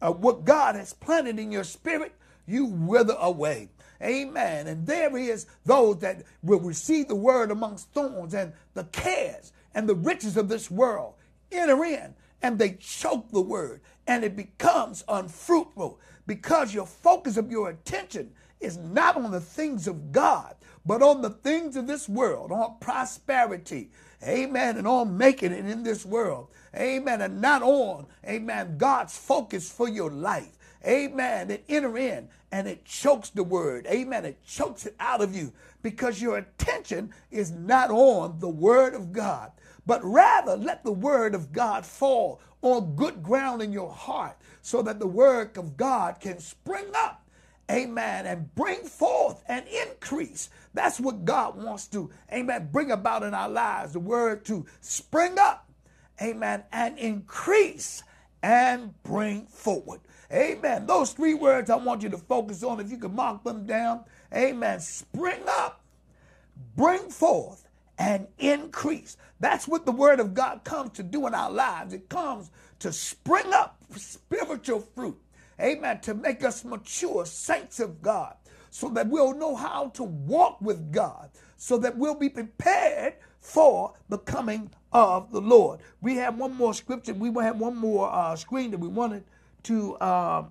uh, 0.03 0.13
what 0.13 0.45
God 0.45 0.77
has 0.77 0.93
planted 0.93 1.39
in 1.39 1.53
your 1.53 1.65
spirit, 1.65 2.15
you 2.47 2.67
wither 2.67 3.17
away. 3.21 3.71
Amen. 4.03 4.67
And 4.67 4.87
there 4.87 5.17
is 5.17 5.47
those 5.65 5.99
that 5.99 6.25
will 6.43 6.61
receive 6.61 7.09
the 7.09 7.15
word 7.15 7.51
amongst 7.51 7.93
thorns 7.93 8.35
and 8.35 8.53
the 8.75 8.85
cares 8.85 9.53
and 9.75 9.89
the 9.89 9.95
riches 9.95 10.37
of 10.37 10.49
this 10.49 10.71
world 10.71 11.15
enter 11.51 11.85
in 11.85 12.15
and 12.43 12.59
they 12.59 12.73
choke 12.73 13.31
the 13.31 13.41
word 13.41 13.81
and 14.07 14.25
it 14.25 14.37
becomes 14.37 15.05
unfruitful 15.09 16.01
because 16.27 16.75
your 16.75 16.87
focus 16.87 17.37
of 17.37 17.51
your 17.51 17.71
attention 17.71 18.33
is 18.61 18.77
not 18.77 19.17
on 19.17 19.31
the 19.31 19.41
things 19.41 19.87
of 19.87 20.13
God, 20.13 20.55
but 20.87 21.03
on 21.03 21.21
the 21.21 21.31
things 21.31 21.77
of 21.77 21.87
this 21.87 22.09
world, 22.09 22.53
on 22.53 22.77
prosperity, 22.81 23.91
amen, 24.23 24.77
and 24.77 24.87
on 24.87 25.17
making 25.17 25.53
it 25.53 25.67
in 25.67 25.83
this 25.83 26.07
world, 26.07 26.49
amen, 26.77 27.21
and 27.21 27.41
not 27.41 27.63
on, 27.63 28.07
amen, 28.27 28.79
God's 28.79 29.17
focus 29.17 29.71
for 29.71 29.89
your 29.89 30.11
life, 30.11 30.57
amen, 30.87 31.51
it 31.51 31.65
enter 31.69 31.99
in 31.99 32.29
and 32.53 32.69
it 32.69 32.85
chokes 32.85 33.31
the 33.31 33.43
word, 33.43 33.87
amen, 33.87 34.25
it 34.25 34.45
chokes 34.47 34.87
it 34.87 34.95
out 35.01 35.21
of 35.21 35.35
you 35.35 35.53
because 35.83 36.23
your 36.23 36.37
attention 36.37 37.13
is 37.31 37.51
not 37.51 37.91
on 37.91 38.39
the 38.39 38.49
word 38.49 38.95
of 38.95 39.13
God, 39.13 39.51
but 39.87 40.05
rather 40.05 40.57
let 40.57 40.85
the 40.85 40.93
word 40.93 41.35
of 41.35 41.53
God 41.53 41.85
fall 41.85 42.41
on 42.61 42.95
good 42.95 43.23
ground 43.23 43.63
in 43.63 43.73
your 43.73 43.91
heart 43.91 44.37
so 44.61 44.83
that 44.83 45.01
the 45.01 45.07
word 45.07 45.57
of 45.59 45.77
God 45.77 46.21
can 46.21 46.39
spring 46.39 46.87
up 46.95 47.23
amen, 47.71 48.27
and 48.27 48.55
bring 48.55 48.81
forth 48.81 49.43
and 49.49 49.65
increase. 49.67 50.51
That's 50.75 51.01
what 51.01 51.25
God 51.25 51.57
wants 51.57 51.87
to, 51.89 52.11
amen, 52.33 52.69
bring 52.71 52.91
about 52.91 53.23
in 53.23 53.35
our 53.35 53.49
lives. 53.49 53.93
The 53.93 54.01
word 54.01 54.45
to 54.47 54.67
spring 54.81 55.39
up, 55.39 55.69
amen, 56.21 56.65
and 56.73 56.99
increase 56.99 58.03
and 58.43 59.01
bring 59.03 59.47
forward. 59.47 60.01
Amen. 60.33 60.87
Those 60.87 61.13
three 61.13 61.35
words 61.35 61.71
I 61.71 61.77
want 61.77 62.03
you 62.03 62.09
to 62.11 62.19
focus 62.19 62.63
on. 62.63 62.81
If 62.81 62.91
you 62.91 62.99
can 62.99 63.15
mark 63.15 63.45
them 63.45 63.67
down, 63.67 64.05
amen. 64.35 64.81
Spring 64.81 65.43
up, 65.47 65.83
bring 66.77 67.11
forth, 67.11 67.69
and 67.99 68.27
increase. 68.39 69.17
That's 69.41 69.69
what 69.69 69.87
the 69.87 69.93
word 69.93 70.21
of 70.21 70.35
God 70.35 70.65
comes 70.65 70.93
to 70.93 71.03
do 71.03 71.27
in 71.27 71.35
our 71.35 71.51
lives. 71.51 71.93
It 71.93 72.09
comes 72.09 72.51
to 72.79 72.93
spring 72.93 73.53
up 73.53 73.77
spiritual 73.97 74.81
fruit 74.81 75.21
amen, 75.61 76.01
to 76.01 76.15
make 76.15 76.45
us 76.45 76.65
mature 76.65 77.25
saints 77.27 77.81
of 77.81 78.03
God 78.03 78.35
so 78.71 78.89
that 78.91 79.09
we'll 79.09 79.35
know 79.35 79.55
how 79.55 79.89
to 79.91 80.03
walk 80.03 80.61
with 80.61 80.93
God, 80.93 81.31
so 81.57 81.77
that 81.79 81.97
we'll 81.97 82.19
be 82.19 82.29
prepared 82.29 83.15
for 83.41 83.95
the 84.09 84.19
coming 84.19 84.71
of 84.93 85.31
the 85.31 85.41
Lord. 85.41 85.81
We 86.01 86.17
have 86.17 86.39
one 86.39 86.55
more 86.55 86.75
scripture, 86.75 87.15
we 87.15 87.31
have 87.43 87.59
one 87.59 87.77
more 87.77 88.13
uh, 88.13 88.37
screen 88.37 88.71
that 88.71 88.81
we 88.81 88.89
wanted 88.89 89.25
to 89.65 89.95
uh, 89.97 90.45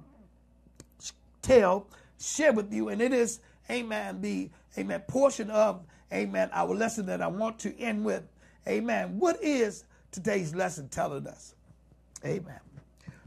tell, 1.42 1.88
share 2.20 2.54
with 2.54 2.74
you, 2.74 2.90
and 2.90 3.02
it 3.02 3.14
is, 3.14 3.40
amen, 3.70 4.22
the, 4.22 4.50
amen, 4.78 5.04
portion 5.08 5.50
of, 5.50 5.84
amen, 6.14 6.50
our 6.54 6.74
lesson 6.74 7.06
that 7.08 7.22
I 7.22 7.28
want 7.28 7.60
to 7.60 7.78
end 7.80 8.04
with. 8.04 8.24
Amen. 8.68 9.18
What 9.18 9.42
is 9.44 9.86
today's 10.12 10.54
lesson 10.54 10.88
telling 10.90 11.28
us? 11.28 11.56
Amen. 12.26 12.60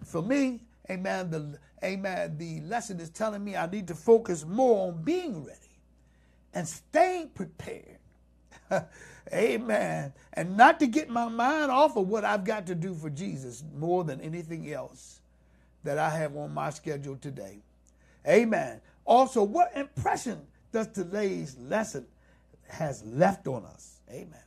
For 0.05 0.23
me, 0.23 0.61
amen, 0.91 1.31
the 1.31 1.59
amen, 1.83 2.39
the 2.39 2.61
lesson 2.61 3.01
is 3.01 3.11
telling 3.11 3.45
me 3.45 3.57
I 3.57 3.67
need 3.67 3.89
to 3.89 3.95
focus 3.95 4.45
more 4.47 4.89
on 4.89 5.03
being 5.03 5.45
ready 5.45 5.59
and 6.55 6.67
staying 6.67 7.31
prepared. 7.31 7.99
amen. 9.33 10.13
And 10.35 10.57
not 10.57 10.79
to 10.81 10.87
get 10.87 11.09
my 11.09 11.29
mind 11.29 11.71
off 11.71 11.97
of 11.97 12.09
what 12.09 12.25
I've 12.25 12.45
got 12.45 12.67
to 12.69 12.75
do 12.75 12.95
for 12.95 13.11
Jesus 13.11 13.65
more 13.77 14.05
than 14.05 14.21
anything 14.21 14.73
else 14.73 15.21
that 15.85 15.99
I 15.99 16.11
have 16.11 16.37
on 16.37 16.53
my 16.53 16.71
schedule 16.71 17.17
today. 17.17 17.59
Amen. 18.27 18.81
Also, 19.05 19.43
what 19.43 19.71
impression 19.77 20.41
does 20.73 20.89
today's 20.89 21.57
lesson 21.59 22.07
has 22.69 23.05
left 23.05 23.47
on 23.47 23.65
us? 23.65 24.01
Amen. 24.11 24.41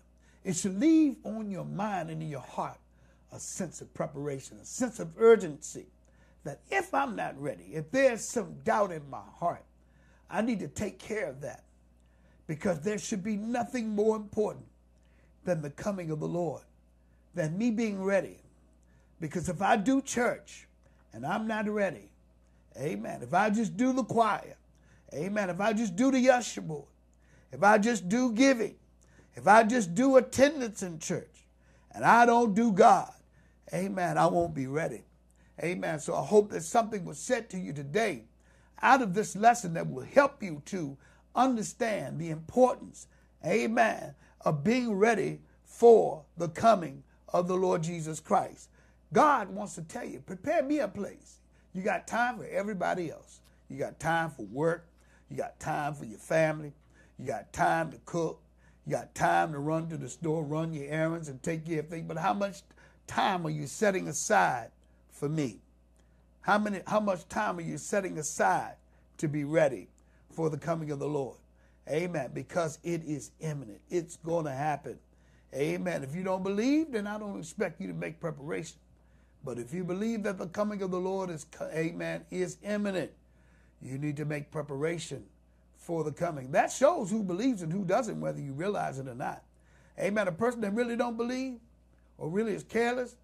It 0.44 0.56
should 0.56 0.80
leave 0.80 1.16
on 1.24 1.50
your 1.50 1.66
mind 1.66 2.10
and 2.10 2.22
in 2.22 2.30
your 2.30 2.42
heart 2.42 2.80
a 3.32 3.40
sense 3.40 3.82
of 3.82 3.94
preparation, 3.94 4.58
a 4.62 4.66
sense 4.66 5.00
of 5.00 5.14
urgency, 5.20 5.86
that 6.44 6.62
if 6.72 6.94
I'm 6.94 7.16
not 7.16 7.40
ready, 7.40 7.66
if 7.74 7.92
there's 7.92 8.24
some 8.24 8.56
doubt 8.64 8.92
in 8.92 9.08
my 9.10 9.22
heart, 9.40 9.64
I 10.30 10.42
need 10.42 10.60
to 10.60 10.68
take 10.68 10.98
care 10.98 11.28
of 11.28 11.42
that 11.42 11.64
because 12.48 12.80
there 12.80 12.98
should 12.98 13.24
be 13.24 13.36
nothing 13.36 13.90
more 13.90 14.16
important 14.16 14.66
than 15.44 15.62
the 15.62 15.70
coming 15.70 16.12
of 16.12 16.20
the 16.20 16.28
Lord, 16.28 16.64
than 17.36 17.58
me 17.58 17.72
being 17.72 18.02
ready. 18.02 18.38
Because 19.20 19.50
if 19.50 19.62
I 19.62 19.76
do 19.76 20.02
church 20.02 20.67
and 21.18 21.26
I'm 21.26 21.48
not 21.48 21.68
ready, 21.68 22.12
amen, 22.80 23.24
if 23.24 23.34
I 23.34 23.50
just 23.50 23.76
do 23.76 23.92
the 23.92 24.04
choir, 24.04 24.56
amen, 25.12 25.50
if 25.50 25.60
I 25.60 25.74
just 25.74 25.96
do 25.96 26.12
the 26.12 26.30
usher 26.30 26.62
board, 26.62 26.86
if 27.52 27.64
I 27.64 27.80
just 27.80 28.08
do 28.08 28.32
giving, 28.32 28.76
if 29.36 29.48
I 29.48 29.64
just 29.64 29.96
do 29.96 30.18
attendance 30.18 30.84
in 30.84 31.00
church 31.00 31.48
and 31.90 32.06
I 32.06 32.28
don't 32.28 32.54
do 32.54 32.72
God, 32.72 33.12
amen, 33.74 34.20
I 34.20 34.28
won't 34.28 34.54
be 34.54 34.68
ready. 34.68 35.06
Amen. 35.64 36.00
So 36.00 36.14
I 36.14 36.24
hope 36.24 36.52
that 36.52 36.62
something 36.62 37.04
was 37.04 37.18
said 37.18 37.50
to 37.50 37.58
you 37.58 37.74
today 37.74 38.26
out 38.84 39.02
of 39.02 39.16
this 39.16 39.36
lesson 39.36 39.74
that 39.74 39.90
will 39.90 40.06
help 40.06 40.44
you 40.44 40.62
to 40.66 40.96
understand 41.36 42.20
the 42.20 42.30
importance, 42.30 43.08
amen, 43.44 44.14
of 44.42 44.64
being 44.64 44.94
ready 44.94 45.40
for 45.64 46.26
the 46.38 46.50
coming 46.50 47.02
of 47.30 47.48
the 47.48 47.58
Lord 47.58 47.82
Jesus 47.82 48.20
Christ. 48.20 48.70
God 49.14 49.50
wants 49.50 49.76
to 49.76 49.82
tell 49.84 50.06
you, 50.06 50.20
prepare 50.20 50.64
me 50.64 50.80
a 50.80 50.88
place. 50.88 51.40
You 51.74 51.82
got 51.82 52.08
time 52.08 52.38
for 52.38 52.46
everybody 52.46 53.12
else. 53.12 53.42
You 53.70 53.78
got 53.78 54.00
time 54.00 54.32
for 54.32 54.44
work. 54.44 54.88
You 55.30 55.38
got 55.38 55.60
time 55.60 55.94
for 55.94 56.06
your 56.06 56.20
family. 56.20 56.74
You 57.20 57.26
got 57.28 57.54
time 57.54 57.92
to 57.92 57.98
cook. 58.06 58.42
You 58.86 58.94
got 58.94 59.14
time 59.16 59.52
to 59.52 59.60
run 59.60 59.90
to 59.90 59.98
the 59.98 60.08
store, 60.08 60.44
run 60.44 60.74
your 60.74 60.90
errands, 60.90 61.28
and 61.28 61.42
take 61.44 61.66
care 61.66 61.82
of 61.82 61.90
things. 61.90 62.08
But 62.08 62.18
how 62.18 62.34
much 62.34 62.62
time 63.06 63.46
are 63.46 63.50
you 63.50 63.68
setting 63.68 64.08
aside 64.08 64.72
for 65.12 65.28
me? 65.28 65.60
How 66.42 66.58
many 66.58 66.82
how 66.88 67.02
much 67.02 67.28
time 67.28 67.58
are 67.58 67.62
you 67.62 67.78
setting 67.78 68.18
aside 68.18 68.76
to 69.18 69.28
be 69.28 69.44
ready 69.44 69.90
for 70.32 70.50
the 70.50 70.58
coming 70.58 70.92
of 70.92 71.00
the 71.00 71.08
Lord? 71.08 71.38
Amen. 71.90 72.32
Because 72.34 72.80
it 72.84 73.04
is 73.04 73.32
imminent. 73.42 73.82
It's 73.90 74.16
going 74.18 74.46
to 74.46 74.52
happen. 74.52 74.98
Amen. 75.54 76.04
If 76.04 76.16
you 76.16 76.24
don't 76.24 76.44
believe, 76.44 76.92
then 76.92 77.08
I 77.08 77.20
don't 77.20 77.38
expect 77.38 77.82
you 77.82 77.88
to 77.88 77.94
make 77.94 78.20
preparation. 78.20 78.78
But 79.48 79.60
if 79.60 79.74
you 79.74 79.86
believe 79.86 80.24
that 80.24 80.38
the 80.38 80.48
coming 80.48 80.82
of 80.82 80.92
the 80.92 81.00
Lord 81.00 81.30
is 81.30 81.46
amen 81.62 82.26
is 82.30 82.58
imminent, 82.64 83.14
you 83.82 83.98
need 83.98 84.18
to 84.18 84.26
make 84.26 84.52
preparation 84.52 85.24
for 85.78 86.04
the 86.04 86.12
coming. 86.12 86.52
That 86.52 86.70
shows 86.70 87.10
who 87.10 87.24
believes 87.24 87.62
and 87.62 87.72
who 87.72 87.86
doesn't, 87.86 88.20
whether 88.20 88.42
you 88.42 88.52
realize 88.52 89.00
it 89.00 89.08
or 89.08 89.16
not. 89.16 89.46
Amen. 89.98 90.28
A 90.28 90.34
person 90.34 90.60
that 90.62 90.74
really 90.74 90.98
don't 90.98 91.16
believe 91.16 91.60
or 92.18 92.30
really 92.30 92.56
is 92.56 92.64
careless, 92.64 93.16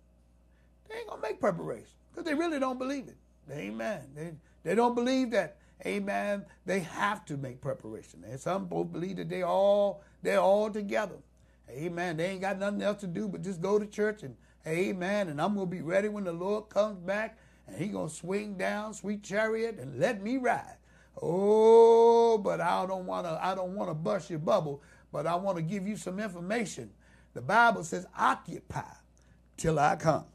they 0.88 0.96
ain't 0.96 1.10
gonna 1.10 1.22
make 1.22 1.42
preparation 1.42 1.90
because 2.10 2.24
they 2.24 2.36
really 2.36 2.58
don't 2.58 2.80
believe 2.80 3.10
it. 3.10 3.18
Amen. 3.52 4.04
They, 4.16 4.32
they 4.64 4.76
don't 4.76 4.96
believe 4.96 5.32
that, 5.32 5.58
amen, 5.86 6.46
they 6.66 6.80
have 6.80 7.26
to 7.26 7.36
make 7.36 7.60
preparation. 7.60 8.24
And 8.26 8.40
some 8.40 8.70
folks 8.70 8.94
believe 8.94 9.18
that 9.18 9.28
they 9.28 9.42
all, 9.42 10.02
they're 10.22 10.40
all 10.40 10.70
together. 10.70 11.18
Amen. 11.70 12.16
They 12.16 12.28
ain't 12.28 12.42
got 12.42 12.60
nothing 12.60 12.82
else 12.82 13.02
to 13.02 13.08
do 13.08 13.28
but 13.28 13.42
just 13.42 13.60
go 13.62 13.78
to 13.78 13.86
church 13.86 14.24
and 14.24 14.38
amen. 14.68 15.30
And 15.30 15.42
I'm 15.42 15.56
going 15.56 15.68
to 15.68 15.76
be 15.76 15.82
ready 15.82 16.10
when 16.10 16.24
the 16.24 16.34
Lord 16.34 16.70
comes 16.70 17.00
back 17.00 17.38
and 17.68 17.78
he 17.78 17.88
going 17.88 18.10
to 18.10 18.16
swing 18.16 18.58
down 18.58 18.94
sweet 18.94 19.24
chariot 19.24 19.78
and 19.80 20.00
let 20.00 20.22
me 20.22 20.38
ride. 20.38 20.78
Oh, 21.22 22.38
but 22.38 22.60
I 22.60 22.86
don't 22.86 23.06
want 23.06 23.26
to, 23.26 23.40
I 23.42 23.56
don't 23.56 23.76
want 23.76 23.90
to 23.90 23.94
bust 23.94 24.30
your 24.30 24.40
bubble, 24.40 24.82
but 25.12 25.28
I 25.28 25.36
want 25.36 25.58
to 25.58 25.62
give 25.62 25.88
you 25.88 25.96
some 25.96 26.20
information. 26.20 26.90
The 27.34 27.42
Bible 27.42 27.84
says 27.84 28.06
occupy 28.18 28.82
till 29.58 29.80
I 29.80 29.96
come. 29.96 30.26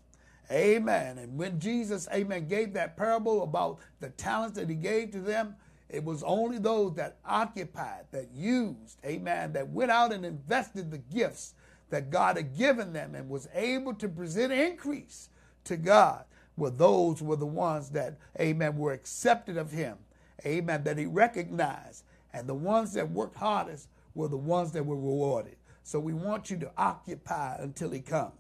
Amen. 0.51 1.19
And 1.19 1.37
when 1.39 1.61
Jesus, 1.61 2.09
amen, 2.13 2.49
gave 2.49 2.73
that 2.75 2.97
parable 2.97 3.43
about 3.43 3.79
the 4.01 4.09
talents 4.11 4.57
that 4.59 4.69
he 4.69 4.75
gave 4.75 5.11
to 5.13 5.21
them, 5.21 5.57
it 5.89 6.05
was 6.05 6.23
only 6.23 6.59
those 6.59 6.95
that 6.95 7.19
occupied, 7.25 8.07
that 8.13 8.31
used, 8.35 8.99
amen, 9.05 9.53
that 9.55 9.69
went 9.69 9.91
out 9.91 10.13
and 10.13 10.25
invested 10.25 10.91
the 10.91 10.99
gifts 10.99 11.55
that 11.91 12.11
God 12.11 12.37
had 12.37 12.57
given 12.57 12.93
them 12.93 13.15
and 13.15 13.29
was 13.29 13.49
able 13.55 13.95
to 13.95 14.09
present 14.09 14.53
increase 14.53 15.31
to 15.65 15.77
God. 15.77 16.25
Were 16.57 16.71
those 16.71 17.23
were 17.23 17.37
the 17.37 17.47
ones 17.47 17.91
that, 17.91 18.19
amen, 18.41 18.77
were 18.77 18.93
accepted 18.93 19.57
of 19.57 19.71
him, 19.71 19.97
amen, 20.45 20.85
that 20.85 20.99
he 20.99 21.07
recognized. 21.07 22.05
And 22.33 22.49
the 22.49 22.55
ones 22.55 22.93
that 22.95 23.11
worked 23.11 23.37
hardest 23.37 23.89
were 24.15 24.29
the 24.29 24.37
ones 24.37 24.73
that 24.73 24.85
were 24.85 24.97
rewarded. 24.97 25.57
So 25.85 26.01
we 26.01 26.13
want 26.13 26.51
you 26.51 26.59
to 26.59 26.71
occupy 26.77 27.57
until 27.61 27.91
he 27.91 28.01
comes. 28.01 28.35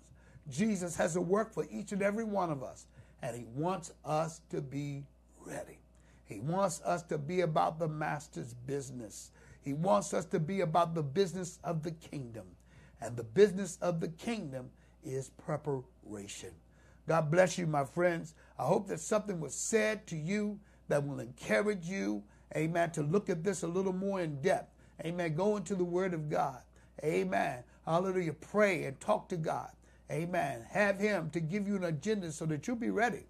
Jesus 0.50 0.96
has 0.96 1.16
a 1.16 1.20
work 1.20 1.52
for 1.52 1.66
each 1.70 1.92
and 1.92 2.02
every 2.02 2.24
one 2.24 2.50
of 2.50 2.62
us, 2.62 2.86
and 3.22 3.36
he 3.36 3.44
wants 3.54 3.92
us 4.04 4.40
to 4.50 4.60
be 4.60 5.04
ready. 5.46 5.78
He 6.24 6.40
wants 6.40 6.82
us 6.84 7.02
to 7.04 7.18
be 7.18 7.42
about 7.42 7.78
the 7.78 7.88
master's 7.88 8.52
business. 8.52 9.30
He 9.62 9.72
wants 9.72 10.12
us 10.12 10.24
to 10.26 10.40
be 10.40 10.60
about 10.60 10.94
the 10.94 11.02
business 11.02 11.58
of 11.64 11.82
the 11.82 11.92
kingdom. 11.92 12.46
And 13.00 13.16
the 13.16 13.24
business 13.24 13.78
of 13.80 14.00
the 14.00 14.08
kingdom 14.08 14.70
is 15.04 15.30
preparation. 15.30 16.50
God 17.06 17.30
bless 17.30 17.56
you, 17.56 17.66
my 17.66 17.84
friends. 17.84 18.34
I 18.58 18.64
hope 18.64 18.88
that 18.88 19.00
something 19.00 19.40
was 19.40 19.54
said 19.54 20.06
to 20.08 20.16
you 20.16 20.58
that 20.88 21.06
will 21.06 21.20
encourage 21.20 21.86
you, 21.86 22.22
amen, 22.56 22.90
to 22.92 23.02
look 23.02 23.30
at 23.30 23.44
this 23.44 23.62
a 23.62 23.68
little 23.68 23.92
more 23.92 24.20
in 24.20 24.40
depth. 24.42 24.74
Amen. 25.04 25.34
Go 25.34 25.56
into 25.56 25.74
the 25.74 25.84
Word 25.84 26.12
of 26.12 26.28
God. 26.28 26.60
Amen. 27.04 27.62
Hallelujah. 27.86 28.32
Pray 28.32 28.84
and 28.84 28.98
talk 29.00 29.28
to 29.28 29.36
God. 29.36 29.70
Amen. 30.10 30.64
Have 30.68 30.98
Him 30.98 31.30
to 31.30 31.40
give 31.40 31.68
you 31.68 31.76
an 31.76 31.84
agenda 31.84 32.32
so 32.32 32.46
that 32.46 32.66
you'll 32.66 32.76
be 32.76 32.90
ready. 32.90 33.26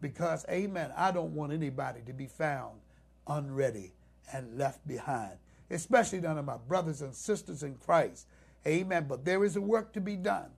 Because, 0.00 0.46
amen, 0.48 0.92
I 0.96 1.10
don't 1.10 1.34
want 1.34 1.52
anybody 1.52 2.00
to 2.06 2.12
be 2.12 2.26
found 2.26 2.78
unready 3.26 3.94
and 4.32 4.56
left 4.56 4.86
behind, 4.86 5.32
especially 5.70 6.20
none 6.20 6.38
of 6.38 6.44
my 6.44 6.56
brothers 6.56 7.02
and 7.02 7.14
sisters 7.14 7.62
in 7.62 7.74
Christ. 7.74 8.26
Amen. 8.66 9.06
But 9.08 9.24
there 9.24 9.44
is 9.44 9.56
a 9.56 9.60
work 9.60 9.92
to 9.94 10.00
be 10.00 10.16
done. 10.16 10.50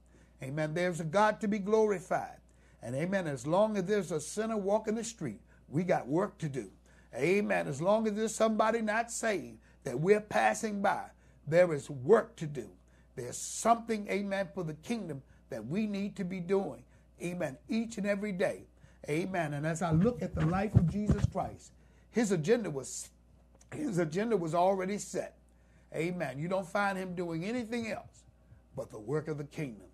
Amen. 0.42 0.74
There's 0.74 1.00
a 1.00 1.04
God 1.04 1.40
to 1.40 1.48
be 1.48 1.58
glorified. 1.58 2.38
And 2.82 2.94
amen. 2.94 3.26
As 3.26 3.46
long 3.46 3.76
as 3.76 3.84
there's 3.84 4.10
a 4.10 4.20
sinner 4.20 4.56
walking 4.56 4.94
the 4.94 5.04
street, 5.04 5.40
we 5.68 5.84
got 5.84 6.08
work 6.08 6.38
to 6.38 6.48
do. 6.48 6.70
Amen. 7.14 7.68
As 7.68 7.82
long 7.82 8.06
as 8.06 8.14
there's 8.14 8.34
somebody 8.34 8.80
not 8.80 9.10
saved 9.10 9.58
that 9.84 9.98
we're 9.98 10.20
passing 10.20 10.80
by, 10.80 11.04
there 11.46 11.72
is 11.74 11.90
work 11.90 12.36
to 12.36 12.46
do. 12.46 12.68
There's 13.16 13.36
something, 13.36 14.08
amen, 14.08 14.48
for 14.54 14.64
the 14.64 14.74
kingdom 14.74 15.22
that 15.50 15.66
we 15.66 15.86
need 15.86 16.16
to 16.16 16.24
be 16.24 16.40
doing. 16.40 16.84
Amen. 17.22 17.58
Each 17.68 17.98
and 17.98 18.06
every 18.06 18.32
day. 18.32 18.66
Amen. 19.08 19.54
And 19.54 19.66
as 19.66 19.82
I 19.82 19.90
look 19.92 20.22
at 20.22 20.34
the 20.34 20.46
life 20.46 20.74
of 20.74 20.90
Jesus 20.90 21.24
Christ, 21.32 21.72
his 22.10 22.32
agenda 22.32 22.70
was 22.70 23.10
his 23.74 23.98
agenda 23.98 24.36
was 24.36 24.54
already 24.54 24.98
set. 24.98 25.36
Amen. 25.94 26.38
You 26.38 26.48
don't 26.48 26.66
find 26.66 26.96
him 26.96 27.14
doing 27.14 27.44
anything 27.44 27.90
else 27.90 28.24
but 28.76 28.90
the 28.90 28.98
work 28.98 29.28
of 29.28 29.38
the 29.38 29.44
kingdom 29.44 29.86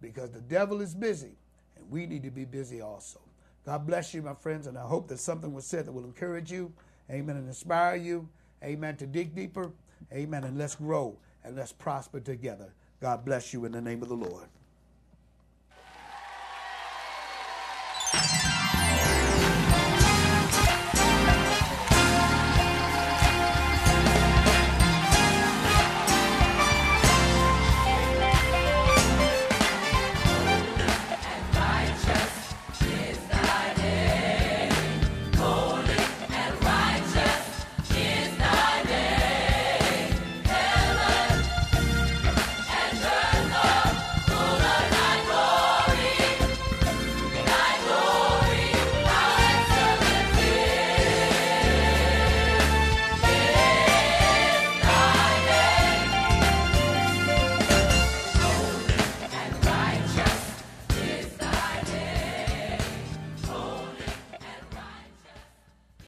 because 0.00 0.30
the 0.30 0.40
devil 0.40 0.80
is 0.80 0.94
busy 0.94 1.36
and 1.76 1.90
we 1.90 2.06
need 2.06 2.22
to 2.22 2.30
be 2.30 2.44
busy 2.44 2.80
also. 2.80 3.20
God 3.66 3.86
bless 3.86 4.12
you, 4.12 4.22
my 4.22 4.34
friends, 4.34 4.66
and 4.66 4.76
I 4.76 4.82
hope 4.82 5.08
that 5.08 5.18
something 5.18 5.52
was 5.52 5.64
said 5.64 5.86
that 5.86 5.92
will 5.92 6.04
encourage 6.04 6.52
you, 6.52 6.72
amen, 7.10 7.36
and 7.36 7.48
inspire 7.48 7.96
you, 7.96 8.28
amen, 8.62 8.96
to 8.96 9.06
dig 9.06 9.34
deeper, 9.34 9.70
amen, 10.12 10.44
and 10.44 10.58
let's 10.58 10.74
grow 10.74 11.16
and 11.44 11.56
let's 11.56 11.72
prosper 11.72 12.20
together. 12.20 12.72
God 13.00 13.24
bless 13.24 13.52
you 13.52 13.64
in 13.64 13.72
the 13.72 13.80
name 13.80 14.02
of 14.02 14.08
the 14.08 14.16
Lord. 14.16 14.48